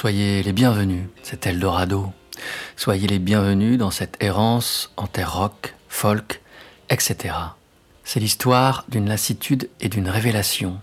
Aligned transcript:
Soyez 0.00 0.44
les 0.44 0.52
bienvenus, 0.52 1.08
c'est 1.24 1.44
Eldorado. 1.48 2.12
Soyez 2.76 3.08
les 3.08 3.18
bienvenus 3.18 3.78
dans 3.78 3.90
cette 3.90 4.16
errance 4.22 4.92
en 4.96 5.08
terre 5.08 5.34
rock, 5.34 5.74
folk, 5.88 6.40
etc. 6.88 7.34
C'est 8.04 8.20
l'histoire 8.20 8.84
d'une 8.88 9.08
lassitude 9.08 9.68
et 9.80 9.88
d'une 9.88 10.08
révélation. 10.08 10.80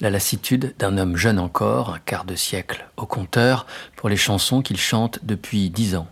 La 0.00 0.10
lassitude 0.10 0.74
d'un 0.76 0.98
homme 0.98 1.16
jeune 1.16 1.38
encore, 1.38 1.90
un 1.90 2.00
quart 2.00 2.24
de 2.24 2.34
siècle 2.34 2.88
au 2.96 3.06
compteur, 3.06 3.64
pour 3.94 4.08
les 4.08 4.16
chansons 4.16 4.60
qu'il 4.60 4.76
chante 4.76 5.20
depuis 5.22 5.70
dix 5.70 5.94
ans. 5.94 6.08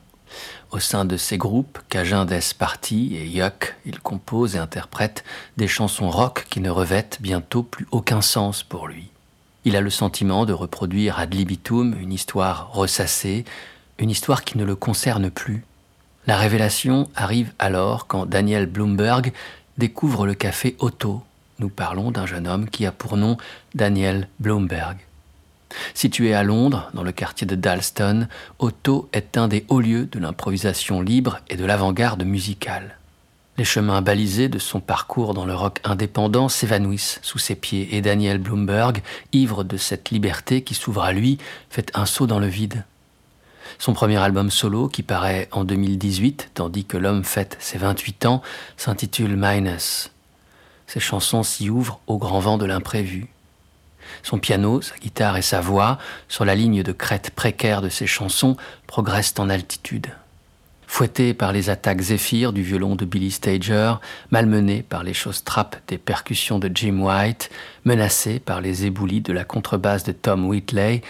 Au 0.70 0.78
sein 0.78 1.04
de 1.04 1.16
ces 1.16 1.38
groupes, 1.38 1.80
Cajun 1.88 2.26
Des 2.26 2.38
Party 2.56 3.16
et 3.16 3.26
Yuck, 3.26 3.74
il 3.86 3.98
compose 3.98 4.54
et 4.54 4.60
interprète 4.60 5.24
des 5.56 5.66
chansons 5.66 6.10
rock 6.10 6.46
qui 6.48 6.60
ne 6.60 6.70
revêtent 6.70 7.18
bientôt 7.20 7.64
plus 7.64 7.88
aucun 7.90 8.22
sens 8.22 8.62
pour 8.62 8.86
lui. 8.86 9.10
Il 9.66 9.74
a 9.74 9.80
le 9.80 9.90
sentiment 9.90 10.46
de 10.46 10.52
reproduire 10.52 11.18
ad 11.18 11.34
libitum 11.34 11.96
une 12.00 12.12
histoire 12.12 12.70
ressassée, 12.72 13.44
une 13.98 14.10
histoire 14.10 14.44
qui 14.44 14.58
ne 14.58 14.64
le 14.64 14.76
concerne 14.76 15.28
plus. 15.28 15.64
La 16.28 16.36
révélation 16.36 17.10
arrive 17.16 17.52
alors 17.58 18.06
quand 18.06 18.26
Daniel 18.26 18.66
Bloomberg 18.66 19.32
découvre 19.76 20.24
le 20.24 20.34
café 20.34 20.76
Otto. 20.78 21.20
Nous 21.58 21.68
parlons 21.68 22.12
d'un 22.12 22.26
jeune 22.26 22.46
homme 22.46 22.70
qui 22.70 22.86
a 22.86 22.92
pour 22.92 23.16
nom 23.16 23.38
Daniel 23.74 24.28
Bloomberg. 24.38 24.98
Situé 25.94 26.32
à 26.32 26.44
Londres, 26.44 26.88
dans 26.94 27.02
le 27.02 27.10
quartier 27.10 27.44
de 27.44 27.56
Dalston, 27.56 28.28
Otto 28.60 29.08
est 29.12 29.36
un 29.36 29.48
des 29.48 29.64
hauts 29.66 29.80
lieux 29.80 30.06
de 30.06 30.20
l'improvisation 30.20 31.00
libre 31.00 31.40
et 31.48 31.56
de 31.56 31.64
l'avant-garde 31.64 32.22
musicale. 32.22 32.98
Les 33.58 33.64
chemins 33.64 34.02
balisés 34.02 34.50
de 34.50 34.58
son 34.58 34.80
parcours 34.80 35.32
dans 35.32 35.46
le 35.46 35.54
rock 35.54 35.80
indépendant 35.82 36.50
s'évanouissent 36.50 37.20
sous 37.22 37.38
ses 37.38 37.54
pieds 37.54 37.96
et 37.96 38.02
Daniel 38.02 38.36
Bloomberg, 38.36 39.02
ivre 39.32 39.64
de 39.64 39.78
cette 39.78 40.10
liberté 40.10 40.62
qui 40.62 40.74
s'ouvre 40.74 41.02
à 41.02 41.12
lui, 41.12 41.38
fait 41.70 41.90
un 41.94 42.04
saut 42.04 42.26
dans 42.26 42.38
le 42.38 42.48
vide. 42.48 42.84
Son 43.78 43.94
premier 43.94 44.18
album 44.18 44.50
solo, 44.50 44.88
qui 44.88 45.02
paraît 45.02 45.48
en 45.52 45.64
2018, 45.64 46.50
tandis 46.52 46.84
que 46.84 46.98
l'homme 46.98 47.24
fête 47.24 47.56
ses 47.58 47.78
28 47.78 48.26
ans, 48.26 48.42
s'intitule 48.76 49.36
Minus. 49.36 50.10
Ses 50.86 51.00
chansons 51.00 51.42
s'y 51.42 51.70
ouvrent 51.70 52.00
au 52.06 52.18
grand 52.18 52.40
vent 52.40 52.58
de 52.58 52.66
l'imprévu. 52.66 53.26
Son 54.22 54.38
piano, 54.38 54.82
sa 54.82 54.96
guitare 54.96 55.38
et 55.38 55.42
sa 55.42 55.60
voix, 55.62 55.98
sur 56.28 56.44
la 56.44 56.54
ligne 56.54 56.82
de 56.82 56.92
crête 56.92 57.30
précaire 57.30 57.80
de 57.80 57.88
ses 57.88 58.06
chansons, 58.06 58.56
progressent 58.86 59.34
en 59.38 59.48
altitude. 59.48 60.08
Fouetté 60.86 61.34
par 61.34 61.52
les 61.52 61.68
attaques 61.68 62.00
zéphyr 62.00 62.52
du 62.52 62.62
violon 62.62 62.94
de 62.94 63.04
Billy 63.04 63.30
Stager, 63.30 63.94
malmené 64.30 64.82
par 64.82 65.02
les 65.02 65.14
choses 65.14 65.44
trappes 65.44 65.76
des 65.88 65.98
percussions 65.98 66.58
de 66.58 66.70
Jim 66.72 67.00
White, 67.00 67.50
menacé 67.84 68.38
par 68.38 68.60
les 68.60 68.86
éboulis 68.86 69.20
de 69.20 69.32
la 69.32 69.44
contrebasse 69.44 70.04
de 70.04 70.12
Tom 70.12 70.46
Whitley, 70.46 71.02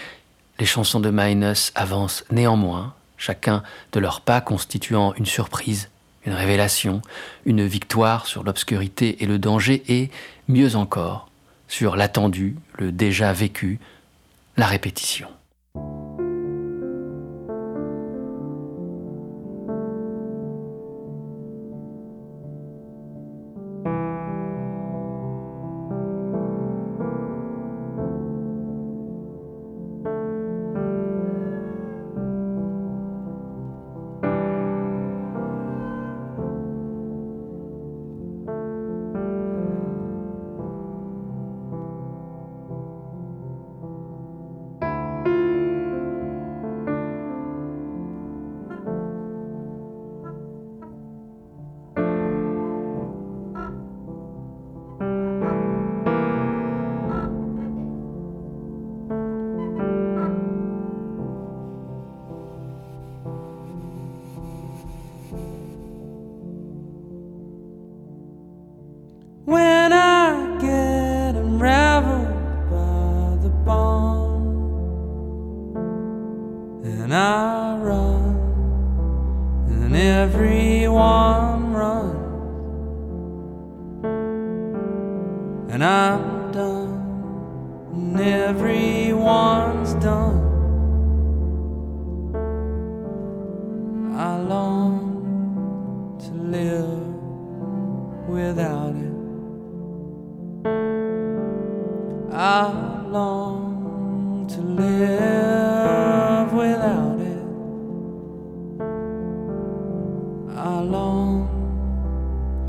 les 0.59 0.65
chansons 0.65 0.99
de 0.99 1.11
Minus 1.11 1.71
avancent 1.75 2.25
néanmoins, 2.31 2.95
chacun 3.17 3.63
de 3.91 3.99
leurs 3.99 4.21
pas 4.21 4.41
constituant 4.41 5.13
une 5.15 5.25
surprise, 5.25 5.89
une 6.25 6.33
révélation, 6.33 7.01
une 7.45 7.65
victoire 7.65 8.25
sur 8.25 8.43
l'obscurité 8.43 9.23
et 9.23 9.27
le 9.27 9.39
danger 9.39 9.83
et, 9.87 10.09
mieux 10.47 10.75
encore, 10.75 11.29
sur 11.67 11.95
l'attendu, 11.95 12.55
le 12.79 12.91
déjà 12.91 13.31
vécu, 13.31 13.79
la 14.57 14.65
répétition. 14.65 15.27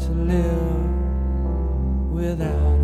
I 0.09 0.11
can 2.35 2.78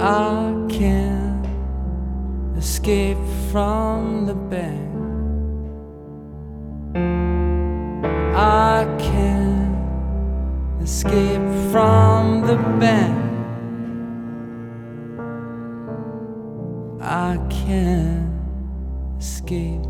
I 0.00 0.54
can't 0.68 1.44
escape 2.56 3.18
from 3.50 4.26
the 4.26 4.34
band. 4.34 4.94
I 8.36 8.86
can't 9.00 9.74
escape 10.80 11.42
from 11.72 12.46
the 12.46 12.54
band. 12.78 13.24
I 17.02 17.36
can't 17.50 18.30
escape 19.18 19.82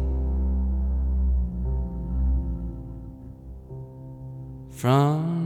from 4.71 5.38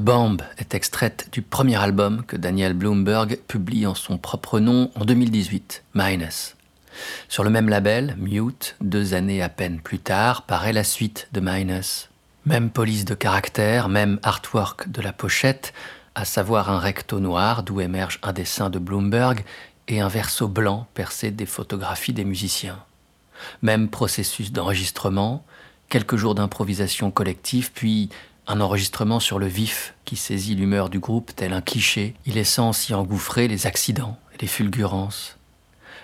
Bomb 0.00 0.42
est 0.56 0.74
extraite 0.74 1.28
du 1.30 1.42
premier 1.42 1.76
album 1.76 2.24
que 2.26 2.36
Daniel 2.36 2.72
Bloomberg 2.72 3.38
publie 3.46 3.86
en 3.86 3.94
son 3.94 4.16
propre 4.16 4.58
nom 4.58 4.90
en 4.94 5.04
2018, 5.04 5.84
Minus. 5.94 6.56
Sur 7.28 7.44
le 7.44 7.50
même 7.50 7.68
label, 7.68 8.16
Mute, 8.18 8.76
deux 8.80 9.12
années 9.12 9.42
à 9.42 9.50
peine 9.50 9.78
plus 9.78 9.98
tard, 9.98 10.42
paraît 10.42 10.72
la 10.72 10.84
suite 10.84 11.28
de 11.32 11.40
Minus. 11.40 12.08
Même 12.46 12.70
police 12.70 13.04
de 13.04 13.14
caractère, 13.14 13.90
même 13.90 14.18
artwork 14.22 14.90
de 14.90 15.02
la 15.02 15.12
pochette, 15.12 15.74
à 16.14 16.24
savoir 16.24 16.70
un 16.70 16.78
recto 16.78 17.20
noir 17.20 17.62
d'où 17.62 17.82
émerge 17.82 18.20
un 18.22 18.32
dessin 18.32 18.70
de 18.70 18.78
Bloomberg 18.78 19.44
et 19.86 20.00
un 20.00 20.08
verso 20.08 20.48
blanc 20.48 20.86
percé 20.94 21.30
des 21.30 21.46
photographies 21.46 22.14
des 22.14 22.24
musiciens. 22.24 22.78
Même 23.60 23.88
processus 23.88 24.50
d'enregistrement, 24.50 25.44
quelques 25.90 26.16
jours 26.16 26.34
d'improvisation 26.34 27.10
collective, 27.10 27.70
puis 27.72 28.08
un 28.50 28.60
enregistrement 28.60 29.20
sur 29.20 29.38
le 29.38 29.46
vif 29.46 29.94
qui 30.04 30.16
saisit 30.16 30.56
l'humeur 30.56 30.88
du 30.88 30.98
groupe 30.98 31.30
tel 31.36 31.52
un 31.52 31.60
cliché, 31.60 32.14
y 32.26 32.32
laissant 32.32 32.72
s'y 32.72 32.92
engouffrer 32.94 33.46
les 33.46 33.68
accidents 33.68 34.18
et 34.34 34.38
les 34.42 34.48
fulgurances. 34.48 35.38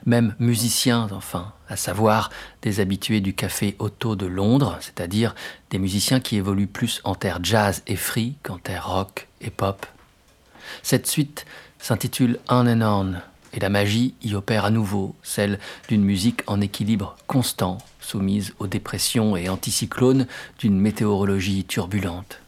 Même 0.04 0.36
musiciens, 0.38 1.08
enfin, 1.10 1.52
à 1.68 1.74
savoir 1.74 2.30
des 2.62 2.78
habitués 2.78 3.20
du 3.20 3.34
café 3.34 3.74
Otto 3.80 4.14
de 4.14 4.26
Londres, 4.26 4.78
c'est-à-dire 4.80 5.34
des 5.70 5.80
musiciens 5.80 6.20
qui 6.20 6.36
évoluent 6.36 6.68
plus 6.68 7.00
en 7.02 7.16
terre 7.16 7.40
jazz 7.42 7.82
et 7.88 7.96
free 7.96 8.36
qu'en 8.44 8.58
terre 8.58 8.88
rock 8.88 9.26
et 9.40 9.50
pop. 9.50 9.84
Cette 10.84 11.08
suite 11.08 11.46
s'intitule 11.80 12.38
On 12.48 12.68
and 12.68 12.82
On, 12.82 13.14
et 13.52 13.60
la 13.60 13.68
magie 13.68 14.14
y 14.22 14.34
opère 14.34 14.64
à 14.64 14.70
nouveau, 14.70 15.14
celle 15.22 15.58
d'une 15.88 16.04
musique 16.04 16.42
en 16.46 16.60
équilibre 16.60 17.16
constant, 17.26 17.78
soumise 18.00 18.54
aux 18.58 18.66
dépressions 18.66 19.36
et 19.36 19.48
anticyclones 19.48 20.26
d'une 20.58 20.78
météorologie 20.78 21.64
turbulente. 21.64 22.40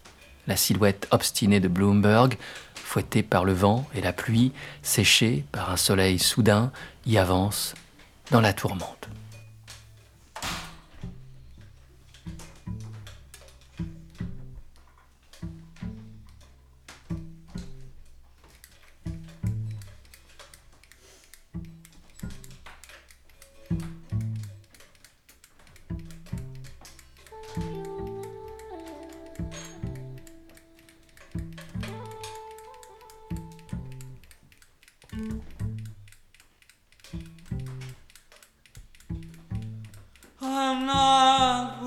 La 0.47 0.57
silhouette 0.57 1.09
obstinée 1.11 1.61
de 1.61 1.69
Bloomberg, 1.69 2.37
fouettée 2.75 3.23
par 3.23 3.45
le 3.45 3.53
vent 3.53 3.87
et 3.95 4.01
la 4.01 4.13
pluie, 4.13 4.53
séchée 4.83 5.45
par 5.53 5.71
un 5.71 5.77
soleil 5.77 6.19
soudain, 6.19 6.73
y 7.07 7.19
avance 7.19 7.75
dans 8.31 8.41
la 8.41 8.53
tourmente. 8.53 9.09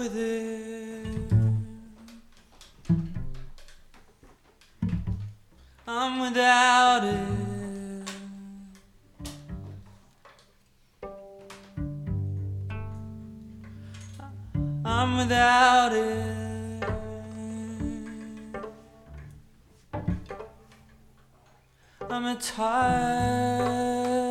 Not 0.01 0.09
with 0.09 0.17
it. 0.17 1.33
I'm 5.87 6.19
without 6.19 7.03
it. 7.03 7.17
I'm 14.85 15.17
without 15.17 15.93
it. 15.93 16.83
I'm 22.09 22.25
a 22.25 22.35
tired 22.35 24.30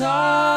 I'm 0.00 0.47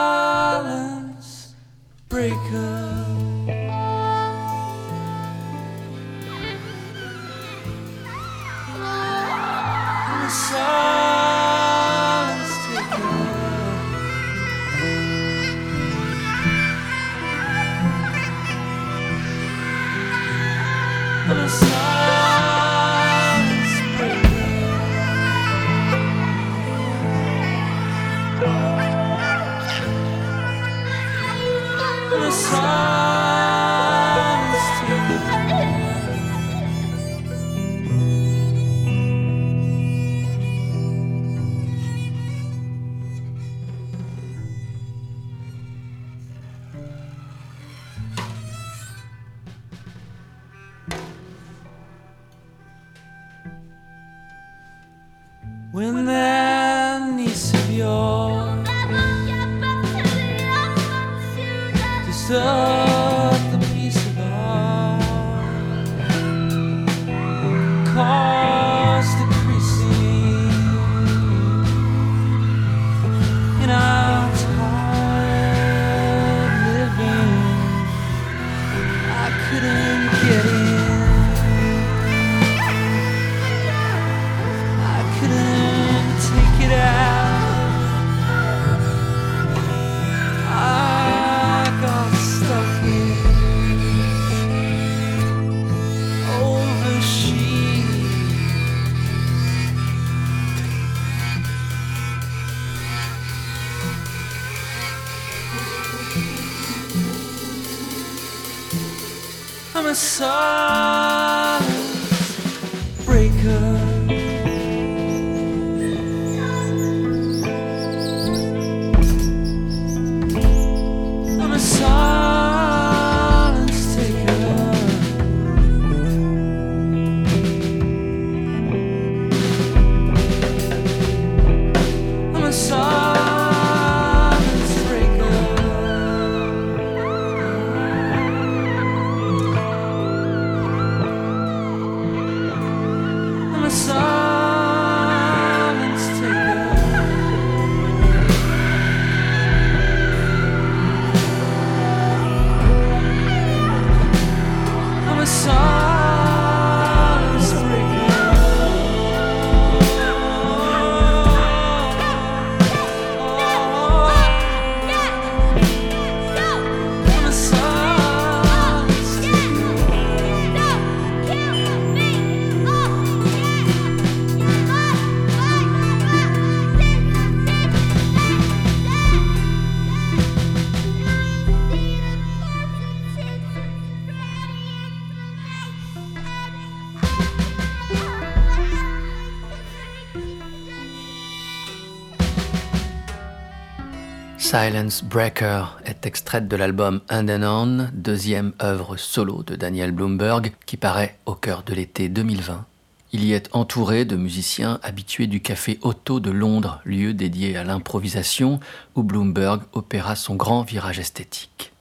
Silence 194.52 195.02
Breaker 195.06 195.64
est 195.86 196.06
extraite 196.06 196.50
de 196.50 196.58
l'album 196.58 197.00
And 197.10 197.30
and 197.30 197.44
On, 197.44 197.88
deuxième 197.94 198.52
œuvre 198.62 198.98
solo 198.98 199.44
de 199.44 199.56
Daniel 199.56 199.94
Bloomberg, 199.94 200.52
qui 200.66 200.76
paraît 200.76 201.18
au 201.26 201.36
cœur 201.36 201.64
de 201.64 201.74
l'été 201.74 202.10
2020. 202.10 202.66
Il 203.14 203.24
y 203.24 203.32
est 203.32 203.48
entouré 203.54 204.04
de 204.04 204.18
musiciens 204.18 204.82
habitués 204.84 205.28
du 205.28 205.40
café 205.40 205.80
Otto 205.84 206.20
de 206.20 206.32
Londres, 206.32 206.82
lieu 206.84 207.14
dédié 207.14 207.56
à 207.56 207.64
l'improvisation, 207.64 208.60
où 208.96 209.04
Bloomberg 209.04 209.62
opéra 209.72 210.18
son 210.18 210.36
grand 210.36 210.64
virage 210.64 211.00
esthétique. 211.00 211.72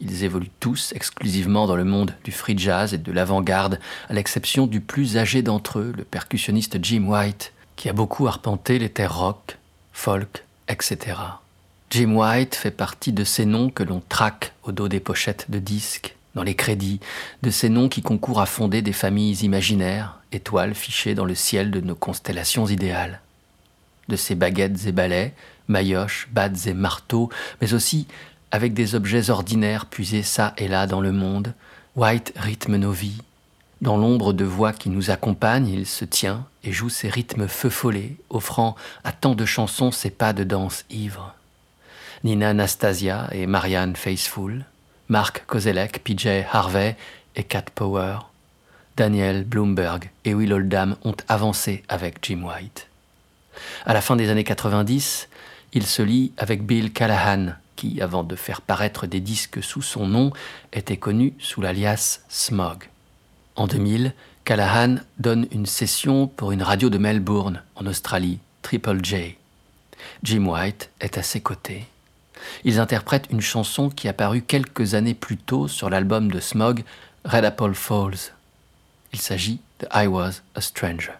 Ils 0.00 0.24
évoluent 0.24 0.50
tous 0.58 0.92
exclusivement 0.96 1.68
dans 1.68 1.76
le 1.76 1.84
monde 1.84 2.16
du 2.24 2.32
free 2.32 2.58
jazz 2.58 2.92
et 2.92 2.98
de 2.98 3.12
l'avant-garde, 3.12 3.78
à 4.08 4.14
l'exception 4.14 4.66
du 4.66 4.80
plus 4.80 5.16
âgé 5.16 5.42
d'entre 5.42 5.78
eux, 5.78 5.94
le 5.96 6.02
percussionniste 6.02 6.76
Jim 6.82 7.04
White, 7.04 7.52
qui 7.76 7.88
a 7.88 7.92
beaucoup 7.92 8.26
arpenté 8.26 8.80
les 8.80 8.90
terres 8.90 9.16
rock, 9.16 9.58
folk, 9.92 10.44
etc. 10.66 11.14
Jim 11.92 12.14
White 12.14 12.54
fait 12.54 12.70
partie 12.70 13.12
de 13.12 13.24
ces 13.24 13.44
noms 13.44 13.68
que 13.68 13.82
l'on 13.82 14.00
traque 14.08 14.52
au 14.62 14.70
dos 14.70 14.86
des 14.86 15.00
pochettes 15.00 15.50
de 15.50 15.58
disques, 15.58 16.14
dans 16.36 16.44
les 16.44 16.54
crédits, 16.54 17.00
de 17.42 17.50
ces 17.50 17.68
noms 17.68 17.88
qui 17.88 18.00
concourent 18.00 18.40
à 18.40 18.46
fonder 18.46 18.80
des 18.80 18.92
familles 18.92 19.40
imaginaires, 19.42 20.20
étoiles 20.30 20.76
fichées 20.76 21.16
dans 21.16 21.24
le 21.24 21.34
ciel 21.34 21.72
de 21.72 21.80
nos 21.80 21.96
constellations 21.96 22.68
idéales. 22.68 23.20
De 24.08 24.14
ces 24.14 24.36
baguettes 24.36 24.86
et 24.86 24.92
balais, 24.92 25.34
maillotches, 25.66 26.28
battes 26.30 26.68
et 26.68 26.74
marteaux, 26.74 27.28
mais 27.60 27.74
aussi 27.74 28.06
avec 28.52 28.72
des 28.72 28.94
objets 28.94 29.28
ordinaires 29.28 29.86
puisés 29.86 30.22
ça 30.22 30.54
et 30.58 30.68
là 30.68 30.86
dans 30.86 31.00
le 31.00 31.10
monde, 31.10 31.54
White 31.96 32.32
rythme 32.36 32.76
nos 32.76 32.92
vies. 32.92 33.20
Dans 33.80 33.96
l'ombre 33.96 34.32
de 34.32 34.44
voix 34.44 34.72
qui 34.72 34.90
nous 34.90 35.10
accompagne, 35.10 35.66
il 35.66 35.86
se 35.86 36.04
tient 36.04 36.46
et 36.62 36.70
joue 36.70 36.88
ses 36.88 37.08
rythmes 37.08 37.48
feu 37.48 37.68
follets, 37.68 38.14
offrant 38.28 38.76
à 39.02 39.10
tant 39.10 39.34
de 39.34 39.44
chansons 39.44 39.90
ses 39.90 40.10
pas 40.10 40.32
de 40.32 40.44
danse 40.44 40.84
ivre. 40.88 41.34
Nina 42.22 42.50
Anastasia 42.50 43.28
et 43.32 43.46
Marianne 43.46 43.96
Faithfull, 43.96 44.66
Mark 45.08 45.44
Kozelek, 45.46 46.04
PJ 46.04 46.44
Harvey 46.52 46.96
et 47.34 47.44
Cat 47.44 47.64
Power, 47.74 48.18
Daniel 48.98 49.44
Bloomberg 49.44 50.10
et 50.26 50.34
Will 50.34 50.52
Oldham 50.52 50.96
ont 51.04 51.16
avancé 51.28 51.82
avec 51.88 52.18
Jim 52.20 52.42
White. 52.42 52.88
À 53.86 53.94
la 53.94 54.02
fin 54.02 54.16
des 54.16 54.28
années 54.28 54.44
90, 54.44 55.28
il 55.72 55.86
se 55.86 56.02
lie 56.02 56.32
avec 56.36 56.62
Bill 56.62 56.92
Callahan, 56.92 57.54
qui, 57.76 58.02
avant 58.02 58.22
de 58.22 58.36
faire 58.36 58.60
paraître 58.60 59.06
des 59.06 59.20
disques 59.20 59.62
sous 59.62 59.80
son 59.80 60.06
nom, 60.06 60.30
était 60.74 60.98
connu 60.98 61.32
sous 61.38 61.62
l'alias 61.62 62.20
Smog. 62.28 62.90
En 63.56 63.66
2000, 63.66 64.12
Callahan 64.44 64.96
donne 65.18 65.46
une 65.52 65.66
session 65.66 66.26
pour 66.26 66.52
une 66.52 66.62
radio 66.62 66.90
de 66.90 66.98
Melbourne, 66.98 67.62
en 67.76 67.86
Australie, 67.86 68.40
Triple 68.60 69.02
J. 69.02 69.38
Jim 70.22 70.46
White 70.46 70.90
est 71.00 71.16
à 71.16 71.22
ses 71.22 71.40
côtés. 71.40 71.86
Ils 72.64 72.80
interprètent 72.80 73.28
une 73.30 73.40
chanson 73.40 73.90
qui 73.90 74.08
a 74.08 74.12
paru 74.12 74.42
quelques 74.42 74.94
années 74.94 75.14
plus 75.14 75.36
tôt 75.36 75.68
sur 75.68 75.90
l'album 75.90 76.30
de 76.30 76.40
Smog, 76.40 76.84
Red 77.24 77.44
Apple 77.44 77.74
Falls. 77.74 78.32
Il 79.12 79.20
s'agit 79.20 79.60
de 79.80 79.86
I 79.94 80.06
Was 80.06 80.42
a 80.54 80.60
Stranger. 80.60 81.19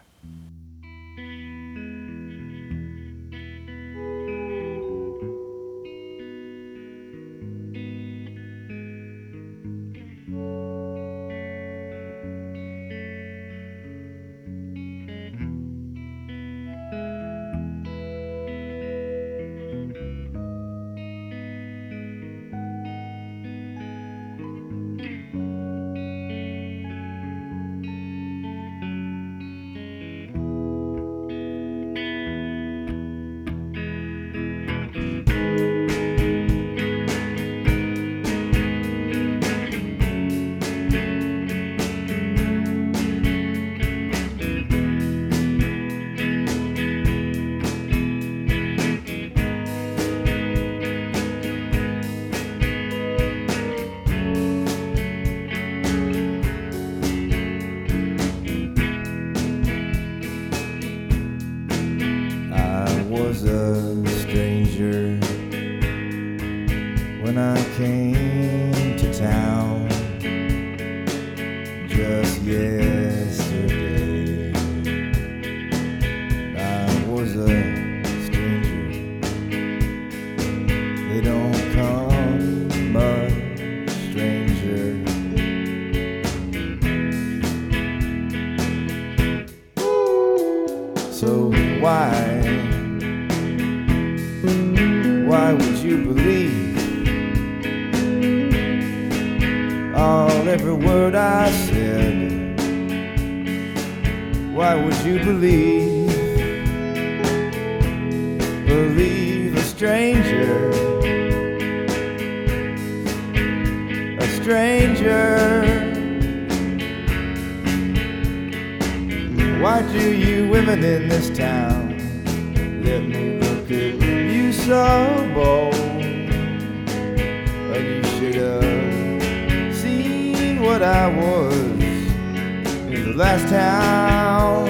Should 128.21 128.35
have 128.35 129.75
seen 129.75 130.61
what 130.61 130.83
I 130.83 131.07
was 131.07 131.55
in 131.55 133.03
the 133.03 133.13
last 133.15 133.49
town. 133.49 134.67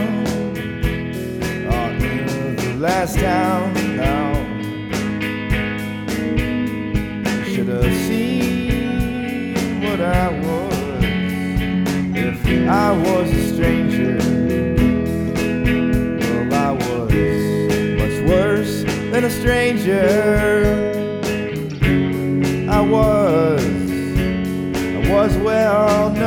Oh, 1.70 1.90
in 1.90 2.56
the 2.56 2.76
last 2.80 3.20
town 3.20 3.74
now. 3.98 4.32
Should 7.44 7.68
have 7.68 7.94
seen 8.08 9.84
what 9.84 10.00
I 10.00 10.30
was 10.30 11.04
if 12.16 12.70
I 12.70 12.92
was 12.94 13.32
a 13.32 13.54
stranger. 13.54 14.18
Well, 16.22 16.54
I 16.54 16.72
was 16.72 17.12
much 18.00 18.30
worse 18.30 18.84
than 19.12 19.26
a 19.26 19.30
stranger. 19.30 20.91
Was 25.72 26.21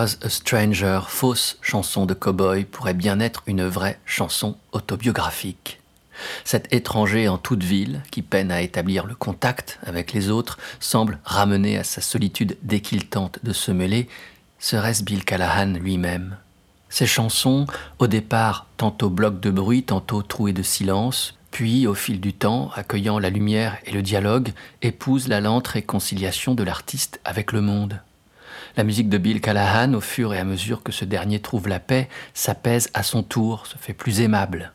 A 0.00 0.06
Stranger, 0.06 1.00
fausse 1.08 1.58
chanson 1.60 2.06
de 2.06 2.14
cowboy, 2.14 2.64
pourrait 2.64 2.94
bien 2.94 3.20
être 3.20 3.42
une 3.46 3.66
vraie 3.66 4.00
chanson 4.06 4.56
autobiographique. 4.72 5.78
Cet 6.42 6.72
étranger 6.72 7.28
en 7.28 7.36
toute 7.36 7.62
ville, 7.62 8.00
qui 8.10 8.22
peine 8.22 8.50
à 8.50 8.62
établir 8.62 9.04
le 9.04 9.14
contact 9.14 9.78
avec 9.84 10.14
les 10.14 10.30
autres, 10.30 10.58
semble 10.80 11.18
ramené 11.24 11.76
à 11.76 11.84
sa 11.84 12.00
solitude 12.00 12.56
dès 12.62 12.80
qu'il 12.80 13.08
tente 13.08 13.40
de 13.42 13.52
se 13.52 13.72
mêler, 13.72 14.08
serait-ce 14.58 15.04
Bill 15.04 15.22
Callahan 15.22 15.74
lui-même 15.74 16.38
Ses 16.88 17.06
chansons, 17.06 17.66
au 17.98 18.06
départ 18.06 18.68
tantôt 18.78 19.10
blocs 19.10 19.40
de 19.40 19.50
bruit, 19.50 19.82
tantôt 19.82 20.22
trouées 20.22 20.54
de 20.54 20.62
silence, 20.62 21.34
puis, 21.50 21.86
au 21.86 21.94
fil 21.94 22.20
du 22.20 22.32
temps, 22.32 22.70
accueillant 22.74 23.18
la 23.18 23.28
lumière 23.28 23.76
et 23.84 23.90
le 23.90 24.00
dialogue, 24.00 24.52
épousent 24.80 25.28
la 25.28 25.42
lente 25.42 25.68
réconciliation 25.68 26.54
de 26.54 26.62
l'artiste 26.62 27.20
avec 27.26 27.52
le 27.52 27.60
monde. 27.60 28.00
La 28.76 28.84
musique 28.84 29.08
de 29.08 29.18
Bill 29.18 29.40
Callahan, 29.40 29.94
au 29.94 30.00
fur 30.00 30.32
et 30.32 30.38
à 30.38 30.44
mesure 30.44 30.82
que 30.82 30.92
ce 30.92 31.04
dernier 31.04 31.40
trouve 31.40 31.68
la 31.68 31.80
paix, 31.80 32.08
s'apaise 32.34 32.88
à 32.94 33.02
son 33.02 33.22
tour, 33.22 33.66
se 33.66 33.76
fait 33.76 33.94
plus 33.94 34.20
aimable. 34.20 34.72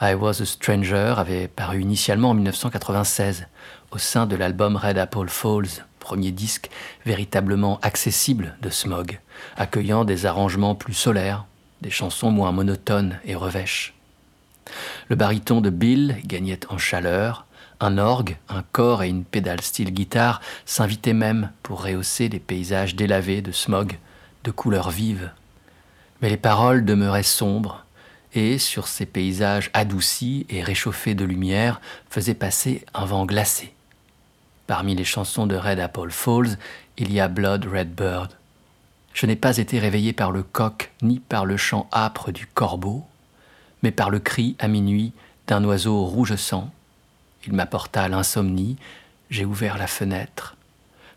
I 0.00 0.14
Was 0.14 0.40
a 0.40 0.46
Stranger 0.46 1.14
avait 1.18 1.48
paru 1.48 1.80
initialement 1.80 2.30
en 2.30 2.34
1996 2.34 3.46
au 3.90 3.98
sein 3.98 4.26
de 4.26 4.36
l'album 4.36 4.76
Red 4.76 4.98
Apple 4.98 5.28
Falls, 5.28 5.84
premier 6.00 6.32
disque 6.32 6.70
véritablement 7.04 7.78
accessible 7.82 8.56
de 8.62 8.70
Smog, 8.70 9.20
accueillant 9.56 10.04
des 10.04 10.24
arrangements 10.24 10.74
plus 10.74 10.94
solaires, 10.94 11.44
des 11.82 11.90
chansons 11.90 12.30
moins 12.30 12.52
monotones 12.52 13.18
et 13.24 13.34
revêches. 13.34 13.94
Le 15.08 15.16
baryton 15.16 15.60
de 15.60 15.70
Bill 15.70 16.16
gagnait 16.24 16.60
en 16.70 16.78
chaleur, 16.78 17.45
un 17.80 17.98
orgue, 17.98 18.36
un 18.48 18.62
corps 18.72 19.02
et 19.02 19.08
une 19.08 19.24
pédale 19.24 19.60
style 19.60 19.92
guitare 19.92 20.40
s'invitaient 20.64 21.12
même 21.12 21.50
pour 21.62 21.84
rehausser 21.84 22.28
les 22.28 22.38
paysages 22.38 22.94
délavés 22.94 23.42
de 23.42 23.52
smog, 23.52 23.98
de 24.44 24.50
couleurs 24.50 24.90
vives. 24.90 25.30
Mais 26.22 26.30
les 26.30 26.36
paroles 26.36 26.84
demeuraient 26.84 27.22
sombres, 27.22 27.84
et 28.34 28.58
sur 28.58 28.88
ces 28.88 29.06
paysages 29.06 29.70
adoucis 29.74 30.46
et 30.48 30.62
réchauffés 30.62 31.14
de 31.14 31.24
lumière 31.24 31.80
faisaient 32.10 32.34
passer 32.34 32.84
un 32.94 33.04
vent 33.04 33.26
glacé. 33.26 33.72
Parmi 34.66 34.94
les 34.94 35.04
chansons 35.04 35.46
de 35.46 35.56
Red 35.56 35.78
Apple 35.78 36.10
Falls, 36.10 36.58
il 36.98 37.12
y 37.12 37.20
a 37.20 37.28
Blood 37.28 37.66
Red 37.66 37.94
Bird. 37.94 38.32
Je 39.12 39.26
n'ai 39.26 39.36
pas 39.36 39.56
été 39.56 39.78
réveillé 39.78 40.12
par 40.12 40.30
le 40.30 40.42
coq 40.42 40.92
ni 41.02 41.20
par 41.20 41.46
le 41.46 41.56
chant 41.56 41.88
âpre 41.92 42.32
du 42.32 42.46
corbeau, 42.46 43.04
mais 43.82 43.90
par 43.90 44.10
le 44.10 44.18
cri 44.18 44.56
à 44.58 44.68
minuit 44.68 45.12
d'un 45.46 45.64
oiseau 45.64 46.04
rouge 46.04 46.36
sang 46.36 46.70
il 47.46 47.52
m'apporta 47.52 48.08
l'insomnie, 48.08 48.76
j'ai 49.30 49.44
ouvert 49.44 49.78
la 49.78 49.86
fenêtre. 49.86 50.56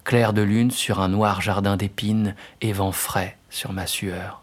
Clair 0.04 0.34
de 0.34 0.42
lune 0.42 0.72
sur 0.72 1.00
un 1.00 1.08
noir 1.08 1.42
jardin 1.42 1.78
d'épines 1.78 2.36
et 2.62 2.74
vent 2.74 2.92
frais 2.92 3.38
sur 3.50 3.74
ma 3.74 3.86
sueur. 3.86 4.42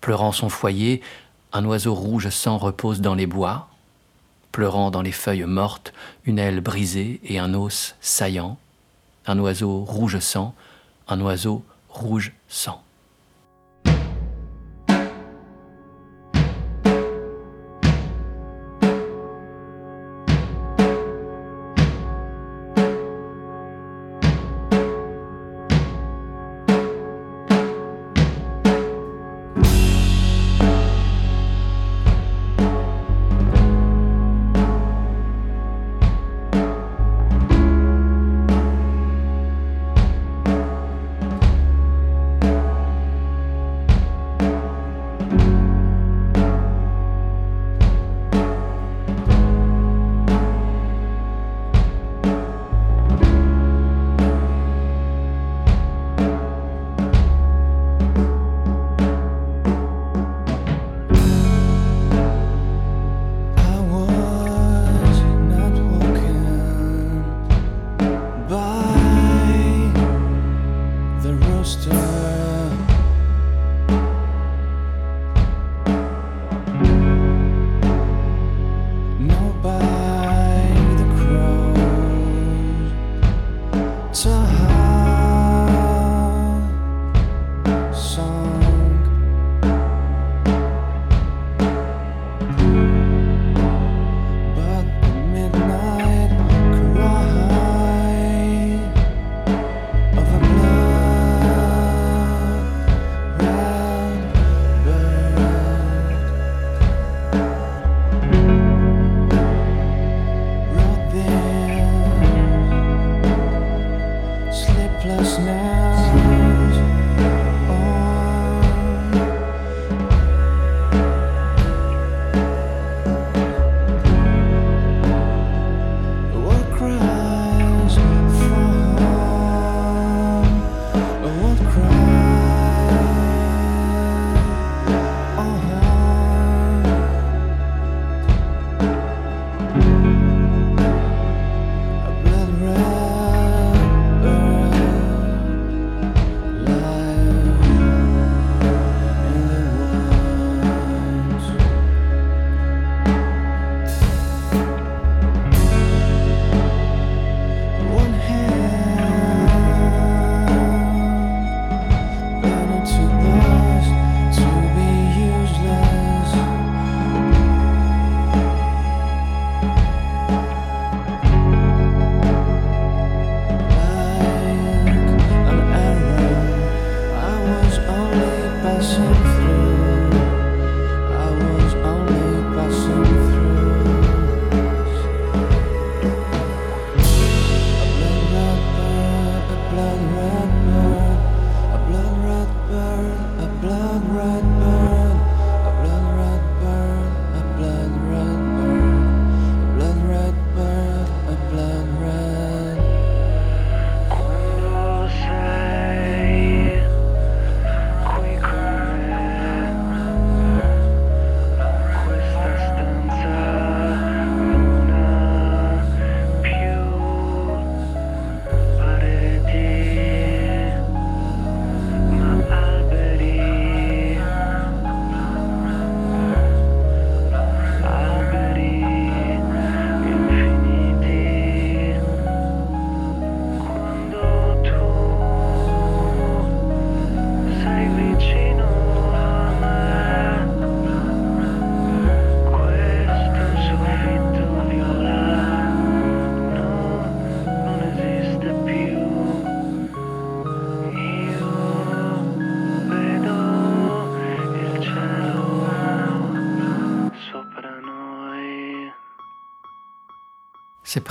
Pleurant 0.00 0.32
son 0.32 0.48
foyer, 0.48 1.02
un 1.52 1.64
oiseau 1.64 1.94
rouge 1.94 2.28
sang 2.30 2.58
repose 2.58 3.00
dans 3.00 3.14
les 3.14 3.26
bois. 3.26 3.68
Pleurant 4.52 4.90
dans 4.90 5.02
les 5.02 5.12
feuilles 5.12 5.44
mortes, 5.44 5.92
une 6.24 6.38
aile 6.38 6.60
brisée 6.60 7.20
et 7.24 7.38
un 7.38 7.54
os 7.54 7.96
saillant. 8.00 8.58
Un 9.26 9.38
oiseau 9.38 9.84
rouge 9.84 10.18
sang, 10.20 10.54
un 11.08 11.20
oiseau 11.20 11.62
rouge 11.88 12.32
sang. 12.48 12.82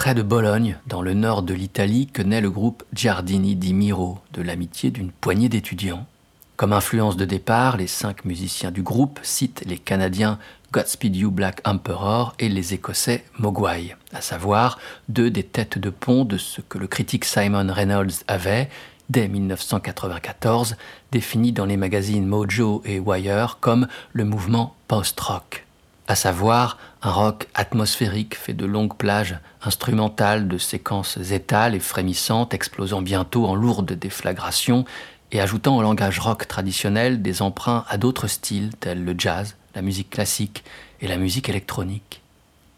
près 0.08 0.16
de 0.16 0.22
Bologne, 0.22 0.78
dans 0.88 1.02
le 1.02 1.14
nord 1.14 1.44
de 1.44 1.54
l'Italie, 1.54 2.08
que 2.08 2.22
naît 2.22 2.40
le 2.40 2.50
groupe 2.50 2.84
Giardini 2.94 3.58
di 3.58 3.74
Miro, 3.74 4.20
de 4.32 4.42
l'amitié 4.42 4.90
d'une 4.90 5.12
poignée 5.12 5.50
d'étudiants. 5.50 6.06
Comme 6.56 6.72
influence 6.72 7.18
de 7.18 7.26
départ, 7.26 7.76
les 7.76 7.88
cinq 7.88 8.24
musiciens 8.24 8.72
du 8.72 8.84
groupe 8.84 9.20
citent 9.22 9.66
les 9.66 9.78
Canadiens 9.78 10.40
Godspeed 10.72 11.14
You 11.14 11.30
Black 11.30 11.60
Emperor 11.66 12.36
et 12.40 12.48
les 12.48 12.74
Écossais 12.74 13.26
Mogwai, 13.38 13.98
à 14.14 14.22
savoir 14.22 14.80
deux 15.10 15.30
des 15.30 15.44
têtes 15.44 15.78
de 15.78 15.90
pont 15.90 16.24
de 16.24 16.38
ce 16.38 16.62
que 16.62 16.78
le 16.78 16.88
critique 16.88 17.26
Simon 17.26 17.68
Reynolds 17.70 18.24
avait, 18.30 18.70
dès 19.10 19.28
1994, 19.28 20.78
défini 21.12 21.52
dans 21.52 21.66
les 21.66 21.76
magazines 21.76 22.26
Mojo 22.26 22.82
et 22.86 23.00
Wire 23.00 23.58
comme 23.60 23.90
le 24.14 24.24
mouvement 24.24 24.74
post-rock 24.88 25.67
à 26.08 26.16
savoir 26.16 26.78
un 27.02 27.12
rock 27.12 27.48
atmosphérique 27.54 28.36
fait 28.36 28.54
de 28.54 28.66
longues 28.66 28.96
plages 28.96 29.38
instrumentales 29.62 30.48
de 30.48 30.58
séquences 30.58 31.18
étales 31.32 31.76
et 31.76 31.80
frémissantes 31.80 32.54
explosant 32.54 33.02
bientôt 33.02 33.46
en 33.46 33.56
lourdes 33.56 33.92
déflagrations 33.92 34.86
et 35.32 35.42
ajoutant 35.42 35.78
au 35.78 35.82
langage 35.82 36.20
rock 36.20 36.48
traditionnel 36.48 37.22
des 37.22 37.42
emprunts 37.42 37.86
à 37.90 37.98
d'autres 37.98 38.28
styles 38.28 38.72
tels 38.80 39.04
le 39.04 39.16
jazz, 39.18 39.56
la 39.76 39.82
musique 39.82 40.10
classique 40.10 40.64
et 41.02 41.08
la 41.08 41.18
musique 41.18 41.50
électronique. 41.50 42.22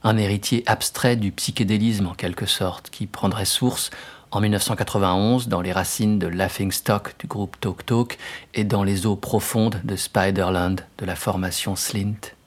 Un 0.03 0.17
héritier 0.17 0.63
abstrait 0.65 1.15
du 1.15 1.31
psychédélisme 1.31 2.07
en 2.07 2.13
quelque 2.13 2.45
sorte, 2.45 2.89
qui 2.89 3.05
prendrait 3.05 3.45
source 3.45 3.91
en 4.31 4.41
1991 4.41 5.47
dans 5.47 5.61
les 5.61 5.71
racines 5.71 6.19
de 6.19 6.27
Laughing 6.27 6.71
Stock 6.71 7.15
du 7.19 7.27
groupe 7.27 7.59
Talk 7.59 7.85
Talk 7.85 8.17
et 8.53 8.63
dans 8.63 8.83
les 8.83 9.05
eaux 9.05 9.15
profondes 9.15 9.81
de 9.83 9.95
Spiderland 9.95 10.81
de 10.97 11.05
la 11.05 11.15
formation 11.15 11.75
Slint. 11.75 12.38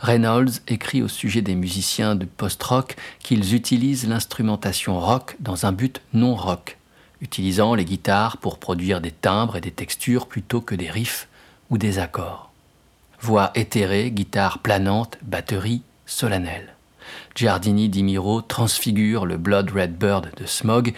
Reynolds 0.00 0.60
écrit 0.68 1.02
au 1.02 1.08
sujet 1.08 1.42
des 1.42 1.54
musiciens 1.54 2.14
de 2.14 2.24
post-rock 2.24 2.96
qu'ils 3.20 3.54
utilisent 3.54 4.08
l'instrumentation 4.08 5.00
rock 5.00 5.36
dans 5.40 5.66
un 5.66 5.72
but 5.72 6.00
non 6.12 6.34
rock, 6.34 6.78
utilisant 7.20 7.74
les 7.74 7.84
guitares 7.84 8.36
pour 8.36 8.58
produire 8.58 9.00
des 9.00 9.10
timbres 9.10 9.56
et 9.56 9.60
des 9.60 9.70
textures 9.70 10.26
plutôt 10.26 10.60
que 10.60 10.74
des 10.74 10.90
riffs 10.90 11.28
ou 11.70 11.78
des 11.78 11.98
accords. 11.98 12.50
Voix 13.20 13.50
éthérée, 13.54 14.10
guitare 14.10 14.58
planante, 14.58 15.18
batterie 15.22 15.82
solennelle. 16.06 16.74
Giardini 17.34 17.88
Dimiro 17.88 18.42
transfigure 18.42 19.26
le 19.26 19.36
Blood 19.36 19.70
Red 19.70 19.96
Bird 19.96 20.30
de 20.36 20.46
Smog 20.46 20.92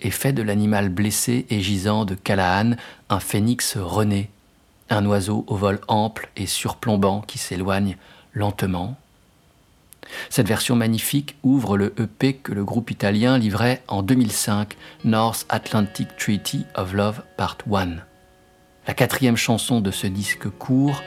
et 0.00 0.10
fait 0.10 0.32
de 0.32 0.42
l'animal 0.42 0.88
blessé 0.88 1.46
et 1.50 1.60
gisant 1.60 2.04
de 2.04 2.14
Callahan 2.14 2.72
un 3.08 3.20
phénix 3.20 3.76
rené, 3.76 4.30
un 4.88 5.04
oiseau 5.06 5.44
au 5.46 5.56
vol 5.56 5.80
ample 5.88 6.28
et 6.36 6.46
surplombant 6.46 7.20
qui 7.22 7.38
s'éloigne 7.38 7.96
lentement. 8.32 8.96
Cette 10.28 10.48
version 10.48 10.76
magnifique 10.76 11.36
ouvre 11.42 11.76
le 11.76 11.94
EP 11.98 12.34
que 12.34 12.52
le 12.52 12.64
groupe 12.64 12.90
italien 12.90 13.38
livrait 13.38 13.82
en 13.88 14.02
2005, 14.02 14.76
North 15.04 15.46
Atlantic 15.48 16.16
Treaty 16.16 16.64
of 16.74 16.92
Love 16.92 17.22
Part 17.36 17.58
1. 17.72 17.96
La 18.86 18.94
quatrième 18.94 19.36
chanson 19.36 19.80
de 19.80 19.90
ce 19.90 20.06
disque 20.06 20.48
court 20.48 21.02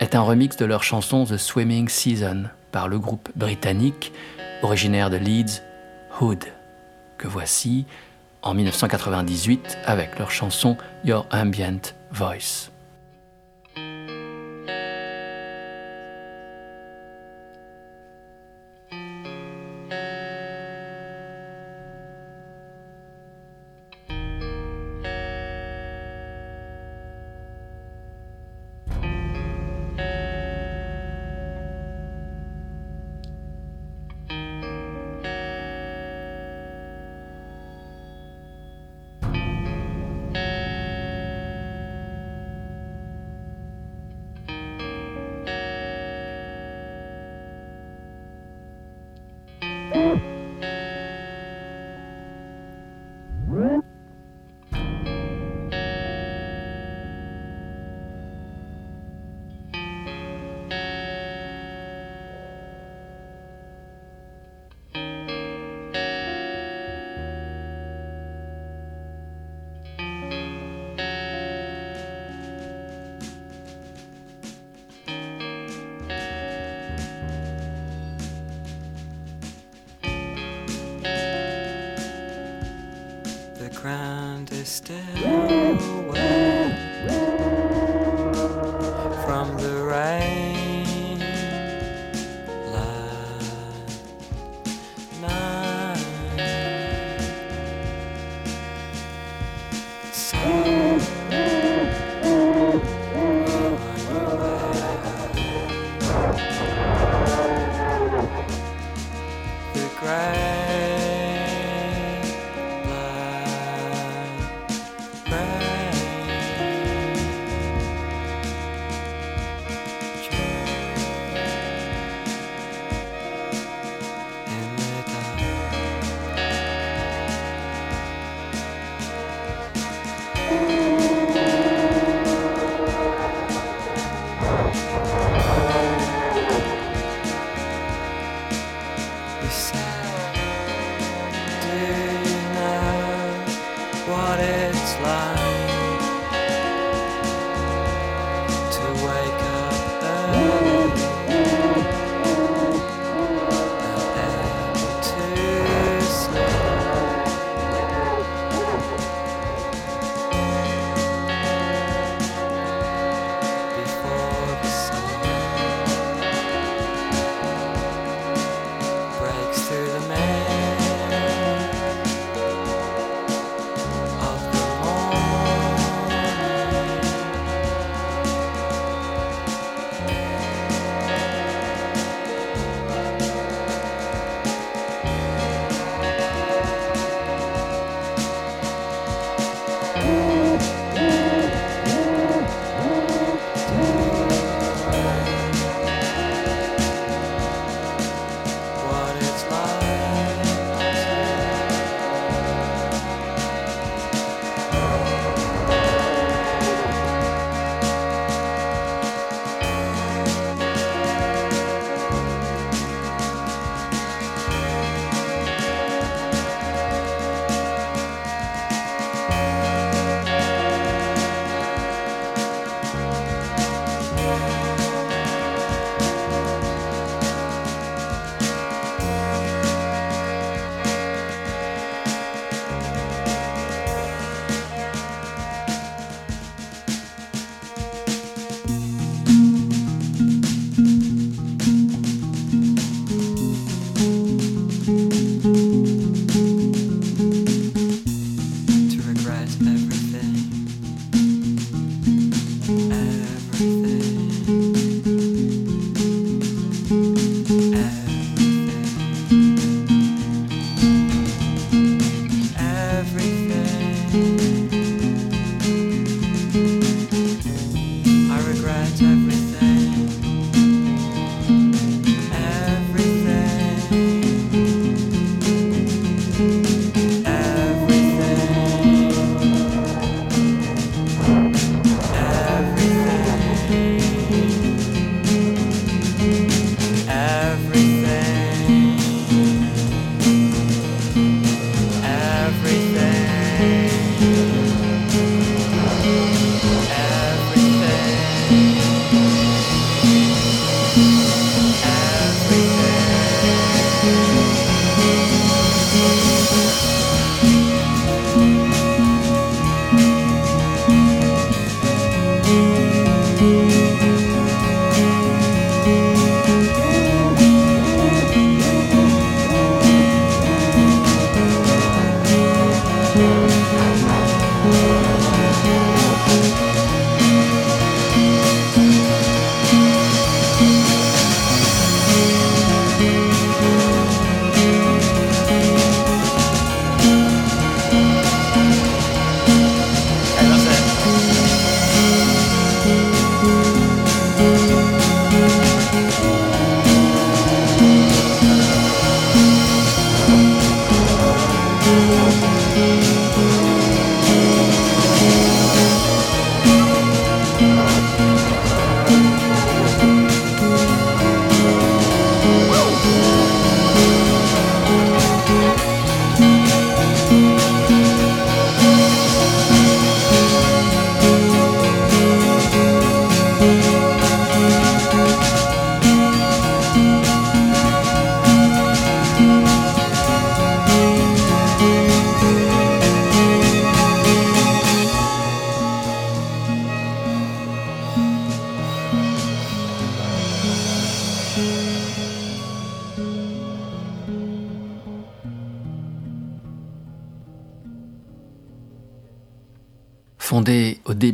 est 0.00 0.14
un 0.14 0.22
remix 0.22 0.56
de 0.56 0.64
leur 0.64 0.82
chanson 0.82 1.24
The 1.24 1.36
Swimming 1.36 1.88
Season 1.88 2.44
par 2.72 2.88
le 2.88 2.98
groupe 2.98 3.30
britannique 3.36 4.12
originaire 4.62 5.10
de 5.10 5.16
Leeds, 5.16 5.62
Hood, 6.20 6.44
que 7.18 7.28
voici 7.28 7.84
en 8.42 8.54
1998 8.54 9.78
avec 9.84 10.18
leur 10.18 10.30
chanson 10.30 10.76
Your 11.04 11.26
Ambient 11.32 11.94
Voice. 12.12 12.70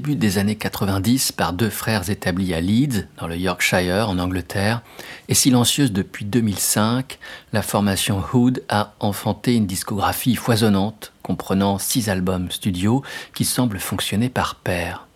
Début 0.03 0.17
des 0.17 0.39
années 0.39 0.57
90 0.57 1.31
par 1.31 1.53
deux 1.53 1.71
frères 1.71 2.11
établis 2.11 2.55
à 2.55 2.61
Leeds, 2.61 3.07
dans 3.19 3.29
le 3.29 3.37
Yorkshire, 3.37 4.09
en 4.09 4.19
Angleterre, 4.19 4.83
et 5.29 5.35
silencieuse 5.35 5.93
depuis 5.93 6.25
2005, 6.25 7.21
la 7.53 7.63
formation 7.63 8.21
Hood 8.33 8.65
a 8.69 8.95
enfanté 8.99 9.55
une 9.55 9.67
discographie 9.67 10.35
foisonnante, 10.35 11.13
comprenant 11.23 11.79
six 11.79 12.09
albums 12.09 12.51
studio 12.51 13.05
qui 13.33 13.45
semblent 13.45 13.79
fonctionner 13.79 14.29
par 14.29 14.57
paires. 14.57 15.07